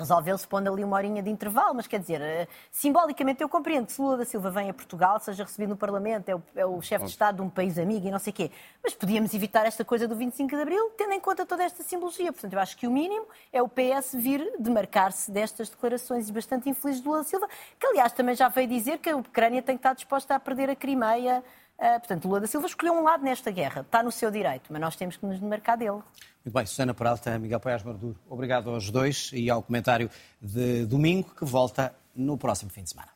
Resolveu-se 0.01 0.47
pondo 0.47 0.73
ali 0.73 0.85
uma 0.85 0.97
horinha 0.97 1.23
de 1.23 1.31
intervalo, 1.31 1.75
mas 1.75 1.87
quer 1.87 2.01
dizer, 2.01 2.21
eh, 2.21 2.49
simbolicamente 2.71 3.43
eu 3.43 3.49
compreendo 3.49 3.87
que 3.87 3.93
se 3.93 4.01
Lula 4.01 4.19
da 4.19 4.25
Silva 4.25 4.51
vem 4.51 4.69
a 4.69 4.75
Portugal, 4.75 5.19
seja 5.21 5.45
recebido 5.45 5.71
no 5.71 5.77
Parlamento, 5.77 6.29
é 6.29 6.35
o, 6.35 6.43
é 6.55 6.67
o 6.67 6.81
chefe 6.83 7.05
de 7.05 7.11
Estado 7.11 7.37
de 7.37 7.43
um 7.43 7.49
país 7.49 7.79
amigo 7.79 8.07
e 8.07 8.11
não 8.11 8.19
sei 8.19 8.33
o 8.33 8.35
quê, 8.35 8.51
mas 8.83 8.95
podíamos 8.95 9.33
evitar 9.35 9.67
esta 9.67 9.85
coisa 9.85 10.07
do 10.07 10.15
25 10.15 10.55
de 10.55 10.63
Abril, 10.63 10.91
tendo 10.97 11.13
em 11.13 11.21
conta 11.21 11.47
toda 11.47 11.65
esta 11.65 11.83
simbologia. 11.83 12.33
Portanto, 12.33 12.53
eu 12.53 12.61
acho 12.61 12.77
que 12.77 12.87
o 12.87 12.91
mínimo 12.91 13.27
é 13.53 13.63
o 13.63 13.69
PS 13.69 14.15
vir 14.15 14.53
demarcar-se 14.59 15.31
destas 15.31 15.69
declarações 15.69 16.31
bastante 16.31 16.69
infelizes 16.69 17.01
de 17.01 17.09
Lula 17.09 17.21
da 17.21 17.25
Silva, 17.25 17.49
que 17.79 17.87
aliás 17.87 18.13
também 18.13 18.35
já 18.35 18.49
veio 18.49 18.69
dizer 18.69 18.99
que 18.99 19.11
a 19.11 19.17
Ucrânia 19.17 19.63
tem 19.63 19.77
que 19.77 19.81
estar 19.81 19.95
disposta 19.95 20.35
a 20.35 20.41
perder 20.41 20.71
a 20.71 20.77
Crimeia. 20.77 21.43
Uh, 21.79 21.99
portanto, 21.99 22.27
Lula 22.27 22.41
da 22.41 22.47
Silva 22.47 22.67
escolheu 22.67 22.95
um 22.95 23.03
lado 23.03 23.23
nesta 23.23 23.51
guerra, 23.51 23.83
está 23.83 24.03
no 24.03 24.11
seu 24.11 24.31
direito, 24.31 24.73
mas 24.73 24.81
nós 24.81 24.97
temos 24.97 25.17
que 25.17 25.27
nos 25.27 25.39
demarcar 25.39 25.77
dele. 25.77 26.01
Muito 26.45 26.55
bem, 26.55 26.65
Susana 26.65 26.95
Peralta, 26.95 27.39
Miguel 27.39 27.61
Paiás 27.61 27.83
Marduro, 27.83 28.19
obrigado 28.29 28.71
aos 28.71 28.91
dois 28.91 29.31
e 29.35 29.51
ao 29.51 29.63
comentário 29.63 30.09
de 30.41 30.87
domingo 30.87 31.35
que 31.35 31.45
volta 31.45 31.95
no 32.15 32.39
próximo 32.39 32.71
fim 32.71 32.83
de 32.83 32.91
semana. 32.91 33.16